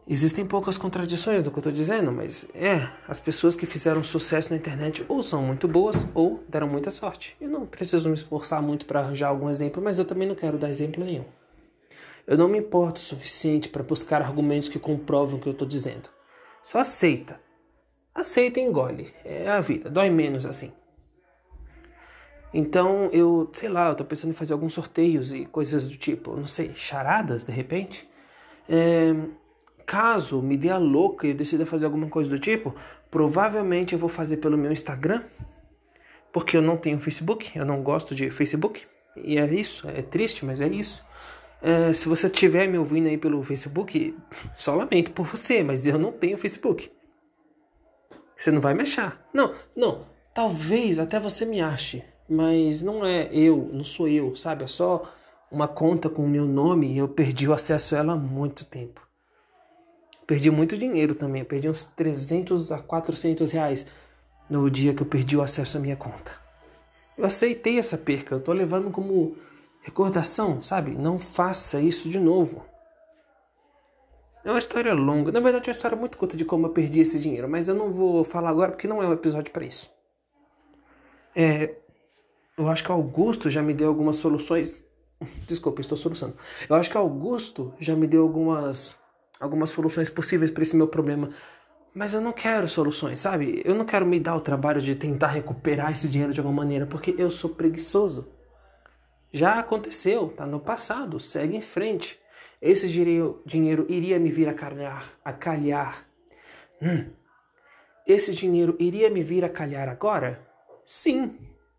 Existem 0.08 0.46
poucas 0.46 0.78
contradições 0.78 1.42
do 1.42 1.50
que 1.50 1.58
eu 1.58 1.60
estou 1.60 1.72
dizendo, 1.72 2.10
mas 2.10 2.48
é, 2.54 2.90
as 3.06 3.20
pessoas 3.20 3.54
que 3.54 3.66
fizeram 3.66 4.02
sucesso 4.02 4.48
na 4.48 4.56
internet 4.56 5.04
ou 5.06 5.22
são 5.22 5.42
muito 5.42 5.68
boas 5.68 6.06
ou 6.14 6.42
deram 6.48 6.66
muita 6.66 6.90
sorte. 6.90 7.36
Eu 7.38 7.50
não 7.50 7.66
preciso 7.66 8.08
me 8.08 8.14
esforçar 8.14 8.62
muito 8.62 8.86
para 8.86 9.00
arranjar 9.00 9.28
algum 9.28 9.50
exemplo, 9.50 9.82
mas 9.82 9.98
eu 9.98 10.06
também 10.06 10.26
não 10.26 10.34
quero 10.34 10.56
dar 10.56 10.70
exemplo 10.70 11.04
nenhum. 11.04 11.26
Eu 12.26 12.38
não 12.38 12.48
me 12.48 12.58
importo 12.58 13.00
o 13.00 13.04
suficiente 13.04 13.68
para 13.68 13.82
buscar 13.82 14.22
argumentos 14.22 14.68
que 14.68 14.78
comprovam 14.78 15.38
o 15.38 15.40
que 15.42 15.48
eu 15.48 15.52
estou 15.52 15.68
dizendo. 15.68 16.08
Só 16.62 16.78
aceita. 16.78 17.40
Aceita 18.14 18.60
e 18.60 18.62
engole. 18.62 19.12
É 19.24 19.48
a 19.48 19.60
vida. 19.60 19.90
Dói 19.90 20.10
menos 20.10 20.46
assim. 20.46 20.72
Então 22.52 23.10
eu, 23.12 23.50
sei 23.52 23.68
lá, 23.68 23.88
eu 23.88 23.94
tô 23.94 24.04
pensando 24.04 24.30
em 24.30 24.34
fazer 24.34 24.52
alguns 24.52 24.72
sorteios 24.72 25.34
e 25.34 25.44
coisas 25.44 25.88
do 25.88 25.96
tipo, 25.96 26.36
não 26.36 26.46
sei, 26.46 26.72
charadas 26.74 27.44
de 27.44 27.50
repente. 27.50 28.08
É, 28.68 29.12
Caso 29.86 30.40
me 30.40 30.56
dê 30.56 30.70
a 30.70 30.78
louca 30.78 31.26
e 31.26 31.30
eu 31.30 31.36
decida 31.36 31.66
fazer 31.66 31.84
alguma 31.84 32.08
coisa 32.08 32.30
do 32.30 32.38
tipo, 32.38 32.74
provavelmente 33.10 33.92
eu 33.92 33.98
vou 33.98 34.08
fazer 34.08 34.38
pelo 34.38 34.56
meu 34.56 34.72
Instagram, 34.72 35.22
porque 36.32 36.56
eu 36.56 36.62
não 36.62 36.76
tenho 36.76 36.98
Facebook, 36.98 37.56
eu 37.56 37.64
não 37.64 37.82
gosto 37.82 38.14
de 38.14 38.30
Facebook. 38.30 38.82
E 39.16 39.38
é 39.38 39.44
isso, 39.44 39.88
é 39.88 40.02
triste, 40.02 40.44
mas 40.44 40.60
é 40.60 40.66
isso. 40.66 41.04
É, 41.66 41.94
se 41.94 42.06
você 42.06 42.26
estiver 42.26 42.68
me 42.68 42.76
ouvindo 42.76 43.08
aí 43.08 43.16
pelo 43.16 43.42
Facebook, 43.42 44.14
só 44.54 44.74
lamento 44.74 45.12
por 45.12 45.24
você, 45.24 45.62
mas 45.62 45.86
eu 45.86 45.98
não 45.98 46.12
tenho 46.12 46.36
Facebook. 46.36 46.92
Você 48.36 48.50
não 48.50 48.60
vai 48.60 48.74
me 48.74 48.82
achar. 48.82 49.26
Não, 49.32 49.50
não. 49.74 50.04
Talvez 50.34 50.98
até 50.98 51.18
você 51.18 51.46
me 51.46 51.62
ache. 51.62 52.04
mas 52.28 52.82
não 52.82 53.02
é 53.02 53.30
eu, 53.32 53.70
não 53.72 53.82
sou 53.82 54.06
eu, 54.06 54.36
sabe? 54.36 54.64
É 54.64 54.66
só 54.66 55.10
uma 55.50 55.66
conta 55.66 56.10
com 56.10 56.24
o 56.24 56.28
meu 56.28 56.44
nome 56.44 56.92
e 56.92 56.98
eu 56.98 57.08
perdi 57.08 57.48
o 57.48 57.54
acesso 57.54 57.94
a 57.94 57.98
ela 57.98 58.12
há 58.12 58.16
muito 58.16 58.66
tempo. 58.66 59.00
Perdi 60.26 60.50
muito 60.50 60.76
dinheiro 60.76 61.14
também, 61.14 61.44
perdi 61.44 61.70
uns 61.70 61.84
300 61.84 62.72
a 62.72 62.78
400 62.78 63.50
reais 63.52 63.86
no 64.50 64.70
dia 64.70 64.92
que 64.92 65.02
eu 65.02 65.06
perdi 65.06 65.34
o 65.34 65.40
acesso 65.40 65.78
à 65.78 65.80
minha 65.80 65.96
conta. 65.96 66.32
Eu 67.16 67.24
aceitei 67.24 67.78
essa 67.78 67.96
perca, 67.96 68.34
eu 68.34 68.40
tô 68.40 68.52
levando 68.52 68.90
como 68.90 69.34
recordação, 69.84 70.62
sabe? 70.62 70.92
Não 70.92 71.18
faça 71.18 71.80
isso 71.80 72.08
de 72.08 72.18
novo. 72.18 72.64
É 74.42 74.50
uma 74.50 74.58
história 74.58 74.92
longa, 74.92 75.30
na 75.30 75.40
verdade 75.40 75.68
é 75.68 75.70
uma 75.70 75.76
história 75.76 75.96
muito 75.96 76.18
curta 76.18 76.36
de 76.36 76.44
como 76.44 76.66
eu 76.66 76.70
perdi 76.70 77.00
esse 77.00 77.18
dinheiro, 77.20 77.48
mas 77.48 77.68
eu 77.68 77.74
não 77.74 77.92
vou 77.92 78.24
falar 78.24 78.50
agora 78.50 78.72
porque 78.72 78.88
não 78.88 79.02
é 79.02 79.06
um 79.06 79.12
episódio 79.12 79.52
para 79.52 79.64
isso. 79.64 79.90
É, 81.34 81.76
eu 82.56 82.68
acho 82.68 82.84
que 82.84 82.90
Augusto 82.90 83.50
já 83.50 83.62
me 83.62 83.72
deu 83.72 83.88
algumas 83.88 84.16
soluções. 84.16 84.82
Desculpa, 85.46 85.80
estou 85.80 85.96
solucionando. 85.96 86.38
Eu 86.68 86.76
acho 86.76 86.90
que 86.90 86.96
Augusto 86.96 87.72
já 87.78 87.94
me 87.94 88.06
deu 88.06 88.22
algumas 88.22 88.96
algumas 89.40 89.70
soluções 89.70 90.08
possíveis 90.08 90.50
para 90.50 90.62
esse 90.62 90.76
meu 90.76 90.88
problema. 90.88 91.30
Mas 91.94 92.12
eu 92.12 92.20
não 92.20 92.32
quero 92.32 92.66
soluções, 92.66 93.20
sabe? 93.20 93.62
Eu 93.64 93.74
não 93.74 93.84
quero 93.84 94.04
me 94.04 94.18
dar 94.18 94.34
o 94.34 94.40
trabalho 94.40 94.80
de 94.80 94.94
tentar 94.94 95.28
recuperar 95.28 95.92
esse 95.92 96.08
dinheiro 96.08 96.32
de 96.32 96.40
alguma 96.40 96.56
maneira, 96.56 96.86
porque 96.86 97.14
eu 97.18 97.30
sou 97.30 97.50
preguiçoso. 97.50 98.26
Já 99.34 99.58
aconteceu, 99.58 100.28
tá 100.28 100.46
no 100.46 100.60
passado, 100.60 101.18
segue 101.18 101.56
em 101.56 101.60
frente. 101.60 102.20
Esse 102.62 102.88
dinheiro 102.88 103.84
iria 103.88 104.16
me 104.16 104.30
vir 104.30 104.48
a 104.48 104.54
calhar, 104.54 105.04
a 105.24 105.32
calhar. 105.32 106.06
Hum. 106.80 107.10
Esse 108.06 108.32
dinheiro 108.32 108.76
iria 108.78 109.10
me 109.10 109.24
vir 109.24 109.44
a 109.44 109.48
calhar 109.48 109.88
agora? 109.88 110.40
Sim, 110.84 111.36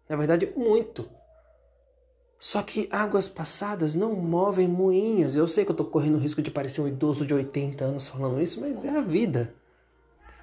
na 0.09 0.17
verdade, 0.17 0.51
muito. 0.53 1.09
Só 2.37 2.61
que 2.61 2.89
águas 2.91 3.29
passadas 3.29 3.95
não 3.95 4.13
movem 4.15 4.67
moinhos. 4.67 5.37
Eu 5.37 5.47
sei 5.47 5.63
que 5.63 5.71
eu 5.71 5.75
estou 5.75 5.87
correndo 5.87 6.15
o 6.15 6.19
risco 6.19 6.41
de 6.41 6.51
parecer 6.51 6.81
um 6.81 6.89
idoso 6.89 7.25
de 7.25 7.33
80 7.33 7.85
anos 7.85 8.09
falando 8.09 8.41
isso, 8.41 8.59
mas 8.59 8.83
é 8.83 8.89
a 8.89 9.01
vida. 9.01 9.55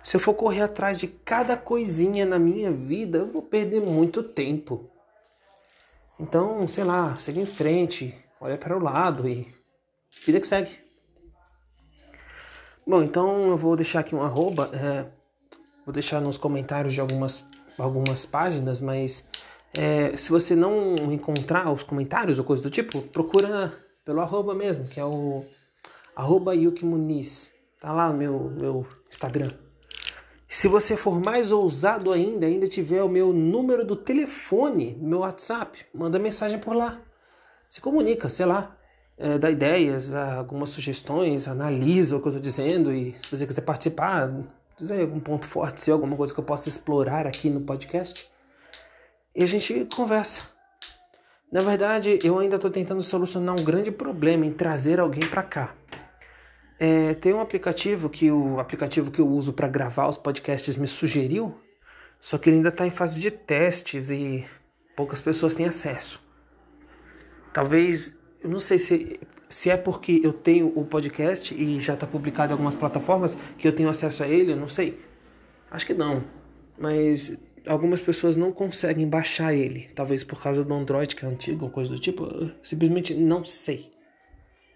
Se 0.03 0.17
eu 0.17 0.21
for 0.21 0.33
correr 0.33 0.63
atrás 0.63 0.99
de 0.99 1.09
cada 1.09 1.59
coisinha 1.59 2.25
na 2.25 2.39
minha 2.39 2.73
vida, 2.73 3.19
eu 3.19 3.31
vou 3.31 3.43
perder 3.43 3.83
muito 3.83 4.23
tempo. 4.23 4.89
Então, 6.23 6.69
sei 6.69 6.85
lá, 6.85 7.17
segue 7.17 7.41
em 7.41 7.47
frente, 7.47 8.15
olha 8.41 8.57
para 8.57 8.79
o 8.79 8.81
lado 8.81 9.29
e 9.29 9.53
vida 10.25 10.39
que 10.39 10.47
segue. 10.47 10.71
Bom, 12.87 13.03
então 13.03 13.49
eu 13.49 13.57
vou 13.57 13.75
deixar 13.75 14.01
aqui 14.01 14.15
um 14.15 14.23
arroba, 14.23 14.71
é, 14.73 15.05
vou 15.85 15.93
deixar 15.93 16.21
nos 16.21 16.39
comentários 16.39 16.95
de 16.95 17.01
algumas, 17.01 17.45
algumas 17.77 18.25
páginas, 18.25 18.81
mas 18.81 19.25
é, 19.77 20.17
se 20.17 20.31
você 20.31 20.55
não 20.55 20.95
encontrar 21.13 21.73
os 21.73 21.83
comentários 21.83 22.39
ou 22.39 22.45
coisa 22.45 22.63
do 22.63 22.71
tipo, 22.71 23.03
procura 23.09 23.73
pelo 24.05 24.21
arroba 24.21 24.55
mesmo, 24.55 24.87
que 24.87 25.01
é 25.01 25.05
o 25.05 25.45
arroba 26.15 26.55
Yuki 26.55 26.85
Muniz. 26.85 27.53
Tá 27.81 27.93
lá 27.93 28.13
no 28.13 28.17
meu, 28.17 28.39
meu 28.57 28.87
Instagram. 29.11 29.51
Se 30.55 30.69
você 30.69 30.99
for 30.99 31.19
mais 31.19 31.51
ousado 31.51 32.13
ainda, 32.13 32.45
ainda 32.45 32.69
tiver 32.69 33.03
o 33.03 33.09
meu 33.09 33.33
número 33.33 33.87
do 33.87 33.97
telefone, 33.97 34.95
meu 35.01 35.21
WhatsApp, 35.21 35.79
manda 35.95 36.19
mensagem 36.19 36.59
por 36.59 36.77
lá. 36.77 37.01
Se 37.71 37.81
comunica, 37.81 38.29
sei 38.29 38.45
lá, 38.45 38.77
é, 39.17 39.39
dá 39.39 39.51
ideias, 39.51 40.13
algumas 40.13 40.69
sugestões, 40.69 41.49
analisa 41.49 42.19
o 42.19 42.21
que 42.21 42.27
eu 42.27 42.33
estou 42.33 42.43
dizendo 42.43 42.93
e 42.93 43.19
se 43.19 43.35
você 43.35 43.47
quiser 43.47 43.63
participar, 43.63 44.31
dizer 44.77 45.01
algum 45.01 45.21
ponto 45.21 45.47
forte, 45.47 45.81
se 45.81 45.91
alguma 45.91 46.15
coisa 46.15 46.35
que 46.35 46.41
eu 46.41 46.45
possa 46.45 46.69
explorar 46.69 47.27
aqui 47.27 47.49
no 47.49 47.63
podcast, 47.63 48.31
e 49.35 49.43
a 49.43 49.47
gente 49.47 49.87
conversa. 49.87 50.43
Na 51.51 51.61
verdade, 51.61 52.19
eu 52.23 52.39
ainda 52.39 52.57
estou 52.57 52.71
tentando 52.71 53.03
solucionar 53.03 53.59
um 53.59 53.65
grande 53.65 53.91
problema 53.91 54.45
em 54.45 54.53
trazer 54.53 55.01
alguém 55.01 55.27
para 55.27 55.43
cá. 55.43 55.75
É, 56.85 57.15
tem 57.15 57.33
um 57.33 57.41
aplicativo 57.41 58.11
que 58.11 58.29
o 58.29 58.59
aplicativo 58.59 59.09
que 59.09 59.21
eu 59.21 59.29
uso 59.29 59.53
para 59.53 59.69
gravar 59.69 60.09
os 60.09 60.17
podcasts 60.17 60.77
me 60.77 60.89
sugeriu, 60.89 61.57
só 62.19 62.37
que 62.37 62.51
ele 62.51 62.57
ainda 62.57 62.71
está 62.71 62.85
em 62.85 62.91
fase 62.91 63.21
de 63.21 63.31
testes 63.31 64.11
e 64.11 64.45
poucas 64.97 65.21
pessoas 65.21 65.55
têm 65.55 65.67
acesso. 65.69 66.21
Talvez, 67.55 68.13
eu 68.43 68.51
não 68.51 68.59
sei 68.59 68.79
se, 68.79 69.21
se 69.49 69.71
é 69.71 69.77
porque 69.77 70.21
eu 70.25 70.33
tenho 70.33 70.73
o 70.75 70.85
podcast 70.85 71.55
e 71.55 71.79
já 71.79 71.95
está 71.95 72.05
publicado 72.05 72.51
em 72.51 72.55
algumas 72.55 72.75
plataformas 72.75 73.39
que 73.57 73.69
eu 73.69 73.73
tenho 73.73 73.89
acesso 73.89 74.25
a 74.25 74.27
ele, 74.27 74.51
eu 74.51 74.57
não 74.57 74.69
sei. 74.69 75.01
Acho 75.71 75.87
que 75.87 75.95
não, 75.95 76.25
mas 76.77 77.39
algumas 77.65 78.01
pessoas 78.01 78.37
não 78.37 78.51
conseguem 78.51 79.09
baixar 79.09 79.55
ele, 79.55 79.89
talvez 79.95 80.25
por 80.25 80.43
causa 80.43 80.65
do 80.65 80.75
Android 80.75 81.15
que 81.15 81.25
é 81.25 81.29
antigo 81.29 81.65
ou 81.65 81.71
coisa 81.71 81.95
do 81.95 82.01
tipo, 82.01 82.25
eu 82.25 82.51
simplesmente 82.61 83.15
não 83.15 83.45
sei 83.45 83.92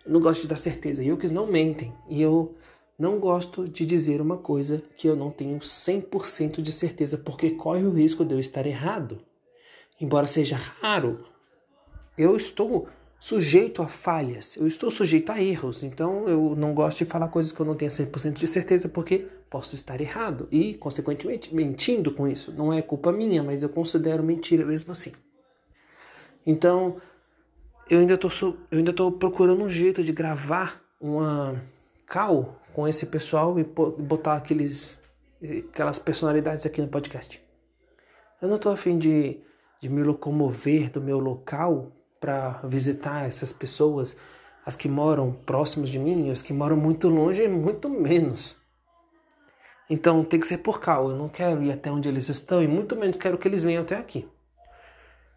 não 0.06 0.20
gosto 0.20 0.42
de 0.42 0.48
dar 0.48 0.58
certeza. 0.58 1.02
Yukis 1.02 1.30
não 1.30 1.46
mentem. 1.46 1.92
E 2.08 2.20
eu 2.22 2.54
não 2.98 3.18
gosto 3.18 3.68
de 3.68 3.84
dizer 3.84 4.20
uma 4.20 4.36
coisa 4.36 4.82
que 4.96 5.08
eu 5.08 5.16
não 5.16 5.30
tenho 5.30 5.58
100% 5.58 6.62
de 6.62 6.72
certeza, 6.72 7.18
porque 7.18 7.50
corre 7.50 7.84
o 7.84 7.92
risco 7.92 8.24
de 8.24 8.34
eu 8.34 8.38
estar 8.38 8.66
errado. 8.66 9.18
Embora 10.00 10.26
seja 10.26 10.56
raro, 10.56 11.24
eu 12.16 12.36
estou 12.36 12.88
sujeito 13.18 13.82
a 13.82 13.88
falhas, 13.88 14.56
eu 14.56 14.66
estou 14.66 14.90
sujeito 14.90 15.32
a 15.32 15.42
erros. 15.42 15.82
Então 15.82 16.28
eu 16.28 16.54
não 16.56 16.74
gosto 16.74 16.98
de 16.98 17.04
falar 17.04 17.28
coisas 17.28 17.52
que 17.52 17.60
eu 17.60 17.66
não 17.66 17.74
tenho 17.74 17.90
100% 17.90 18.32
de 18.32 18.46
certeza, 18.46 18.88
porque 18.88 19.26
posso 19.50 19.74
estar 19.74 20.00
errado 20.00 20.48
e, 20.50 20.74
consequentemente, 20.74 21.54
mentindo 21.54 22.12
com 22.12 22.26
isso. 22.26 22.52
Não 22.52 22.72
é 22.72 22.82
culpa 22.82 23.12
minha, 23.12 23.42
mas 23.42 23.62
eu 23.62 23.68
considero 23.68 24.22
mentira 24.22 24.64
mesmo 24.64 24.92
assim. 24.92 25.12
Então, 26.46 26.96
eu 27.88 28.00
ainda 28.00 28.18
tô, 28.18 28.28
eu 28.70 28.78
ainda 28.78 28.92
tô 28.92 29.12
procurando 29.12 29.62
um 29.62 29.70
jeito 29.70 30.02
de 30.02 30.12
gravar 30.12 30.82
uma 31.00 31.60
call 32.08 32.56
com 32.72 32.86
esse 32.86 33.06
pessoal 33.06 33.58
e 33.58 33.64
botar 33.64 34.34
aqueles, 34.34 35.00
aquelas 35.70 35.98
personalidades 35.98 36.66
aqui 36.66 36.80
no 36.80 36.88
podcast. 36.88 37.42
Eu 38.40 38.48
não 38.48 38.58
tô 38.58 38.70
afim 38.70 38.98
de, 38.98 39.40
de 39.80 39.88
me 39.88 40.02
locomover 40.02 40.90
do 40.90 41.00
meu 41.00 41.18
local 41.18 41.92
para 42.20 42.60
visitar 42.64 43.26
essas 43.26 43.52
pessoas, 43.52 44.16
as 44.64 44.74
que 44.74 44.88
moram 44.88 45.32
próximos 45.32 45.88
de 45.88 45.98
mim, 45.98 46.30
as 46.30 46.42
que 46.42 46.52
moram 46.52 46.76
muito 46.76 47.08
longe, 47.08 47.46
muito 47.46 47.88
menos. 47.88 48.56
Então 49.88 50.24
tem 50.24 50.40
que 50.40 50.46
ser 50.46 50.58
por 50.58 50.80
call. 50.80 51.10
Eu 51.10 51.16
não 51.16 51.28
quero 51.28 51.62
ir 51.62 51.70
até 51.70 51.90
onde 51.90 52.08
eles 52.08 52.28
estão 52.28 52.62
e 52.62 52.66
muito 52.66 52.96
menos 52.96 53.16
quero 53.16 53.38
que 53.38 53.46
eles 53.46 53.62
venham 53.62 53.82
até 53.82 53.96
aqui. 53.96 54.28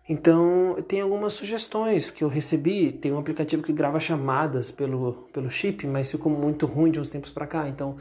Então, 0.09 0.75
tem 0.87 1.01
algumas 1.01 1.33
sugestões 1.33 2.09
que 2.09 2.23
eu 2.23 2.27
recebi. 2.27 2.91
Tem 2.91 3.13
um 3.13 3.19
aplicativo 3.19 3.61
que 3.61 3.71
grava 3.71 3.99
chamadas 3.99 4.71
pelo, 4.71 5.27
pelo 5.31 5.51
chip, 5.51 5.85
mas 5.85 6.09
ficou 6.09 6.31
muito 6.31 6.65
ruim 6.65 6.89
de 6.89 6.99
uns 6.99 7.07
tempos 7.07 7.29
para 7.29 7.45
cá, 7.45 7.69
então, 7.69 7.95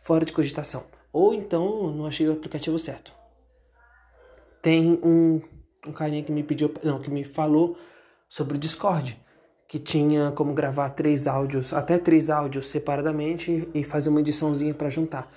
fora 0.00 0.24
de 0.24 0.32
cogitação. 0.32 0.84
Ou 1.12 1.34
então, 1.34 1.92
não 1.92 2.06
achei 2.06 2.26
o 2.26 2.32
aplicativo 2.32 2.78
certo. 2.78 3.12
Tem 4.62 4.98
um, 5.02 5.42
um 5.86 5.92
carinha 5.92 6.22
que 6.22 6.32
me 6.32 6.42
pediu, 6.42 6.72
não, 6.82 6.98
que 6.98 7.10
me 7.10 7.24
falou 7.24 7.76
sobre 8.26 8.56
o 8.56 8.58
Discord, 8.58 9.20
que 9.68 9.78
tinha 9.78 10.32
como 10.32 10.54
gravar 10.54 10.88
três 10.90 11.26
áudios, 11.26 11.74
até 11.74 11.98
três 11.98 12.30
áudios 12.30 12.68
separadamente 12.68 13.68
e 13.74 13.84
fazer 13.84 14.08
uma 14.08 14.20
ediçãozinha 14.20 14.72
para 14.72 14.88
juntar. 14.88 15.30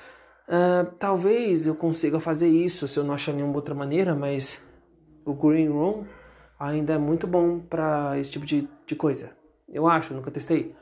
Uh, 0.48 0.90
talvez 0.98 1.68
eu 1.68 1.76
consiga 1.76 2.18
fazer 2.22 2.48
isso 2.48 2.88
se 2.88 2.98
eu 2.98 3.04
não 3.04 3.14
achar 3.14 3.34
nenhuma 3.34 3.56
outra 3.56 3.76
maneira, 3.76 4.16
mas 4.16 4.62
o 5.26 5.34
Green 5.34 5.70
Room 5.70 6.06
ainda 6.60 6.94
é 6.94 6.98
muito 6.98 7.28
bom 7.28 7.60
para 7.60 8.18
esse 8.20 8.32
tipo 8.32 8.46
de, 8.46 8.68
de 8.86 8.96
coisa. 8.96 9.32
Eu 9.68 9.88
acho, 9.88 10.14
nunca 10.14 10.32
testei. 10.32 10.76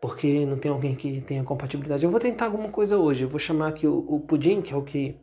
Porque 0.00 0.44
não 0.44 0.58
tem 0.58 0.70
alguém 0.70 0.94
que 0.94 1.20
tenha 1.20 1.44
compatibilidade. 1.44 2.04
Eu 2.04 2.10
vou 2.10 2.18
tentar 2.18 2.46
alguma 2.46 2.68
coisa 2.68 2.98
hoje. 2.98 3.24
Eu 3.24 3.28
vou 3.28 3.38
chamar 3.38 3.68
aqui 3.68 3.86
o, 3.86 4.04
o 4.08 4.20
Pudim, 4.20 4.60
que 4.60 4.74
é 4.74 4.76
o 4.76 4.82
que 4.82 5.16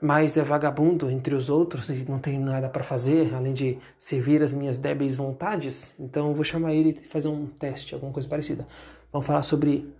mais 0.00 0.36
é 0.36 0.42
vagabundo 0.42 1.10
entre 1.10 1.34
os 1.34 1.48
outros 1.48 1.88
e 1.88 2.04
não 2.06 2.18
tem 2.18 2.38
nada 2.38 2.68
para 2.68 2.82
fazer, 2.82 3.34
além 3.34 3.54
de 3.54 3.78
servir 3.96 4.42
as 4.42 4.52
minhas 4.52 4.78
débeis 4.78 5.16
vontades. 5.16 5.94
Então 5.98 6.28
eu 6.28 6.34
vou 6.34 6.44
chamar 6.44 6.74
ele 6.74 6.90
e 6.90 7.08
fazer 7.08 7.28
um 7.28 7.46
teste, 7.46 7.94
alguma 7.94 8.12
coisa 8.12 8.28
parecida. 8.28 8.68
Vamos 9.10 9.26
falar 9.26 9.42
sobre 9.42 9.90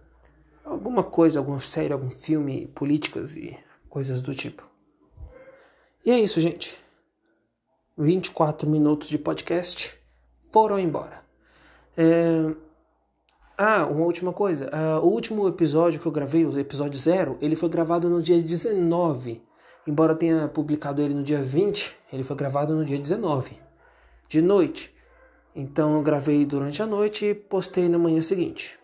alguma 0.63 1.03
coisa, 1.03 1.39
alguma 1.39 1.61
série, 1.61 1.93
algum 1.93 2.11
filme, 2.11 2.67
políticas 2.67 3.35
e 3.35 3.59
coisas 3.89 4.21
do 4.21 4.35
tipo. 4.35 4.69
E 6.05 6.11
é 6.11 6.21
isso, 6.21 6.39
gente. 6.39 6.84
24 7.97 8.69
minutos 8.69 9.09
de 9.09 9.19
podcast 9.19 9.99
foram 10.53 10.79
embora. 10.79 11.23
É... 11.97 12.55
Ah, 13.57 13.87
uma 13.87 14.05
última 14.05 14.33
coisa. 14.33 14.67
Uh, 14.67 15.07
o 15.07 15.11
último 15.11 15.47
episódio 15.47 16.01
que 16.01 16.07
eu 16.07 16.13
gravei, 16.13 16.45
o 16.45 16.59
episódio 16.59 16.99
zero, 16.99 17.39
ele 17.41 17.55
foi 17.55 17.69
gravado 17.69 18.11
no 18.11 18.21
dia 18.21 18.43
19. 18.43 19.41
Embora 19.87 20.13
eu 20.13 20.17
tenha 20.17 20.49
publicado 20.49 21.01
ele 21.01 21.15
no 21.15 21.23
dia 21.23 21.43
20, 21.43 21.95
ele 22.13 22.25
foi 22.25 22.35
gravado 22.35 22.75
no 22.75 22.85
dia 22.85 22.99
19, 22.99 23.57
de 24.29 24.43
noite. 24.43 24.93
Então 25.55 25.95
eu 25.95 26.03
gravei 26.03 26.45
durante 26.45 26.83
a 26.83 26.87
noite 26.87 27.27
e 27.27 27.35
postei 27.35 27.89
na 27.89 27.99
manhã 27.99 28.21
seguinte. 28.21 28.77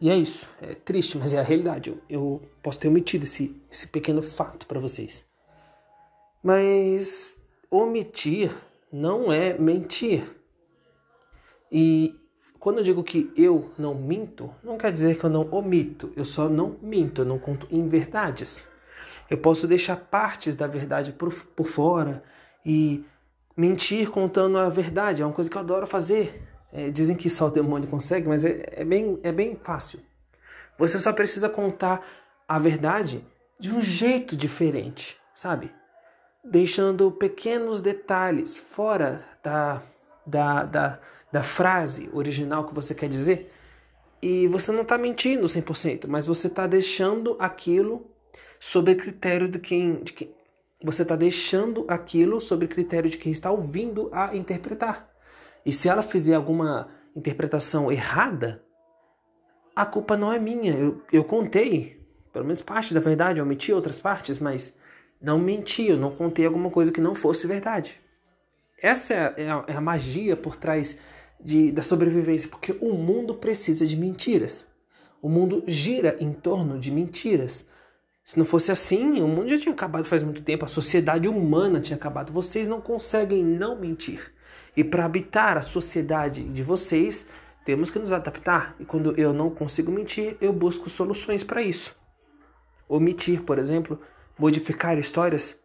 E 0.00 0.10
é 0.10 0.16
isso. 0.16 0.56
É 0.62 0.74
triste, 0.74 1.18
mas 1.18 1.34
é 1.34 1.38
a 1.38 1.42
realidade. 1.42 1.90
Eu, 1.90 1.98
eu 2.08 2.42
posso 2.62 2.80
ter 2.80 2.88
omitido 2.88 3.24
esse, 3.24 3.60
esse 3.70 3.88
pequeno 3.88 4.22
fato 4.22 4.66
para 4.66 4.80
vocês. 4.80 5.26
Mas 6.42 7.42
omitir 7.70 8.50
não 8.92 9.32
é 9.32 9.56
mentir. 9.58 10.22
E 11.70 12.18
quando 12.58 12.78
eu 12.78 12.84
digo 12.84 13.04
que 13.04 13.30
eu 13.36 13.70
não 13.78 13.94
minto, 13.94 14.52
não 14.62 14.76
quer 14.78 14.90
dizer 14.90 15.18
que 15.18 15.24
eu 15.24 15.30
não 15.30 15.48
omito, 15.50 16.12
eu 16.16 16.24
só 16.24 16.48
não 16.48 16.76
minto, 16.82 17.22
eu 17.22 17.24
não 17.24 17.38
conto 17.38 17.68
inverdades. 17.70 18.66
Eu 19.30 19.38
posso 19.38 19.66
deixar 19.66 19.96
partes 19.96 20.56
da 20.56 20.66
verdade 20.66 21.12
por, 21.12 21.32
por 21.32 21.68
fora 21.68 22.22
e 22.64 23.04
mentir 23.56 24.10
contando 24.10 24.56
a 24.58 24.68
verdade, 24.68 25.22
é 25.22 25.26
uma 25.26 25.34
coisa 25.34 25.50
que 25.50 25.56
eu 25.56 25.60
adoro 25.60 25.86
fazer. 25.86 26.42
É, 26.72 26.90
dizem 26.90 27.16
que 27.16 27.30
só 27.30 27.46
o 27.46 27.50
demônio 27.50 27.88
consegue, 27.88 28.28
mas 28.28 28.44
é, 28.44 28.62
é, 28.72 28.84
bem, 28.84 29.18
é 29.22 29.32
bem 29.32 29.56
fácil. 29.62 30.00
Você 30.78 30.98
só 30.98 31.12
precisa 31.12 31.48
contar 31.48 32.04
a 32.46 32.58
verdade 32.58 33.24
de 33.58 33.74
um 33.74 33.80
jeito 33.80 34.36
diferente, 34.36 35.16
sabe? 35.34 35.70
Deixando 36.50 37.10
pequenos 37.10 37.80
detalhes 37.80 38.58
fora 38.58 39.24
da, 39.42 39.82
da, 40.26 40.64
da, 40.64 41.00
da 41.30 41.42
frase 41.42 42.08
original 42.12 42.66
que 42.66 42.74
você 42.74 42.94
quer 42.94 43.08
dizer. 43.08 43.52
E 44.20 44.46
você 44.48 44.72
não 44.72 44.82
está 44.82 44.98
mentindo 44.98 45.46
100%, 45.46 46.06
mas 46.08 46.26
você 46.26 46.48
está 46.48 46.66
deixando 46.66 47.36
aquilo 47.38 48.10
sob 48.58 48.94
critério 48.94 49.48
de 49.48 49.58
quem, 49.58 50.02
de 50.02 50.12
quem 50.12 50.34
você 50.82 51.02
está 51.02 51.16
deixando 51.16 51.84
aquilo 51.88 52.40
sob 52.40 52.66
critério 52.66 53.10
de 53.10 53.18
quem 53.18 53.32
está 53.32 53.50
ouvindo 53.50 54.08
a 54.12 54.34
interpretar. 54.34 55.08
E 55.66 55.72
se 55.72 55.88
ela 55.88 56.02
fizer 56.02 56.34
alguma 56.34 56.88
interpretação 57.14 57.90
errada, 57.90 58.64
a 59.74 59.84
culpa 59.84 60.16
não 60.16 60.32
é 60.32 60.38
minha. 60.38 60.72
Eu, 60.72 61.02
eu 61.12 61.24
contei, 61.24 62.00
pelo 62.32 62.44
menos 62.44 62.62
parte 62.62 62.94
da 62.94 63.00
verdade, 63.00 63.40
eu 63.40 63.44
omiti 63.44 63.72
outras 63.72 64.00
partes, 64.00 64.38
mas 64.38 64.74
não 65.20 65.38
menti, 65.38 65.86
eu 65.86 65.96
não 65.96 66.10
contei 66.10 66.46
alguma 66.46 66.70
coisa 66.70 66.92
que 66.92 67.00
não 67.00 67.14
fosse 67.14 67.46
verdade. 67.46 68.00
Essa 68.80 69.14
é 69.14 69.18
a, 69.18 69.34
é 69.36 69.50
a, 69.50 69.64
é 69.68 69.72
a 69.74 69.80
magia 69.80 70.36
por 70.36 70.56
trás 70.56 70.96
de, 71.40 71.72
da 71.72 71.82
sobrevivência, 71.82 72.48
porque 72.48 72.76
o 72.80 72.94
mundo 72.94 73.34
precisa 73.34 73.86
de 73.86 73.96
mentiras. 73.96 74.66
O 75.20 75.28
mundo 75.28 75.64
gira 75.66 76.16
em 76.20 76.32
torno 76.32 76.78
de 76.78 76.90
mentiras. 76.90 77.66
Se 78.22 78.38
não 78.38 78.44
fosse 78.44 78.70
assim, 78.70 79.20
o 79.20 79.26
mundo 79.26 79.48
já 79.48 79.58
tinha 79.58 79.72
acabado 79.72 80.04
faz 80.04 80.22
muito 80.22 80.42
tempo, 80.42 80.64
a 80.64 80.68
sociedade 80.68 81.28
humana 81.28 81.80
tinha 81.80 81.96
acabado. 81.96 82.32
Vocês 82.32 82.68
não 82.68 82.80
conseguem 82.80 83.44
não 83.44 83.78
mentir. 83.80 84.32
E 84.76 84.84
para 84.84 85.04
habitar 85.04 85.56
a 85.56 85.62
sociedade 85.62 86.44
de 86.44 86.62
vocês, 86.62 87.26
temos 87.64 87.90
que 87.90 87.98
nos 87.98 88.12
adaptar. 88.12 88.76
E 88.78 88.84
quando 88.84 89.18
eu 89.18 89.32
não 89.32 89.50
consigo 89.50 89.90
mentir, 89.90 90.36
eu 90.40 90.52
busco 90.52 90.88
soluções 90.88 91.42
para 91.42 91.62
isso. 91.62 91.96
Omitir, 92.88 93.42
por 93.42 93.58
exemplo, 93.58 94.00
modificar 94.38 94.98
histórias 94.98 95.56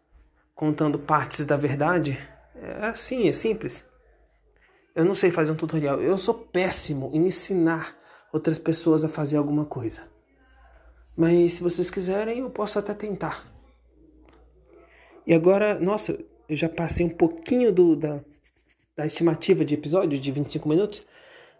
contando 0.54 0.98
partes 0.98 1.44
da 1.44 1.56
verdade, 1.56 2.18
é 2.54 2.86
assim, 2.86 3.28
é 3.28 3.32
simples. 3.32 3.84
Eu 4.94 5.04
não 5.04 5.14
sei 5.14 5.30
fazer 5.30 5.52
um 5.52 5.56
tutorial. 5.56 6.00
Eu 6.00 6.16
sou 6.16 6.34
péssimo 6.34 7.10
em 7.12 7.26
ensinar 7.26 7.96
outras 8.32 8.58
pessoas 8.58 9.04
a 9.04 9.08
fazer 9.08 9.36
alguma 9.36 9.64
coisa. 9.64 10.08
Mas 11.16 11.54
se 11.54 11.62
vocês 11.62 11.90
quiserem, 11.90 12.38
eu 12.38 12.50
posso 12.50 12.78
até 12.78 12.94
tentar. 12.94 13.46
E 15.26 15.32
agora, 15.32 15.78
nossa, 15.78 16.18
eu 16.48 16.56
já 16.56 16.68
passei 16.68 17.06
um 17.06 17.10
pouquinho 17.10 17.72
do, 17.72 17.96
da, 17.96 18.20
da 18.96 19.06
estimativa 19.06 19.64
de 19.64 19.74
episódio 19.74 20.18
de 20.18 20.32
25 20.32 20.68
minutos, 20.68 21.04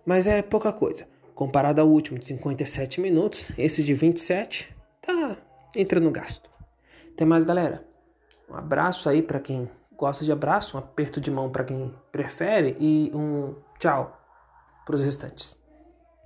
mas 0.05 0.27
é 0.27 0.43
pouca 0.43 0.73
coisa. 0.73 1.09
Comparado 1.35 1.81
ao 1.81 1.89
último 1.89 2.19
de 2.19 2.27
57 2.27 3.01
minutos, 3.01 3.51
esse 3.59 3.83
de 3.83 3.95
27 3.95 4.75
tá 5.01 5.37
entrando 5.75 6.05
no 6.05 6.11
gasto. 6.11 6.54
Até 7.15 7.25
mais, 7.25 7.45
galera. 7.45 7.87
Um 8.51 8.57
abraço 8.57 9.09
aí 9.09 9.23
para 9.23 9.39
quem 9.39 9.71
gosta 9.97 10.25
de 10.25 10.33
abraço, 10.33 10.77
um 10.77 10.81
aperto 10.81 11.21
de 11.21 11.31
mão 11.31 11.49
para 11.49 11.63
quem 11.63 11.95
prefere 12.11 12.77
e 12.81 13.13
um 13.15 13.55
tchau 13.79 14.21
para 14.85 14.97
os 14.97 15.01
restantes. 15.01 15.64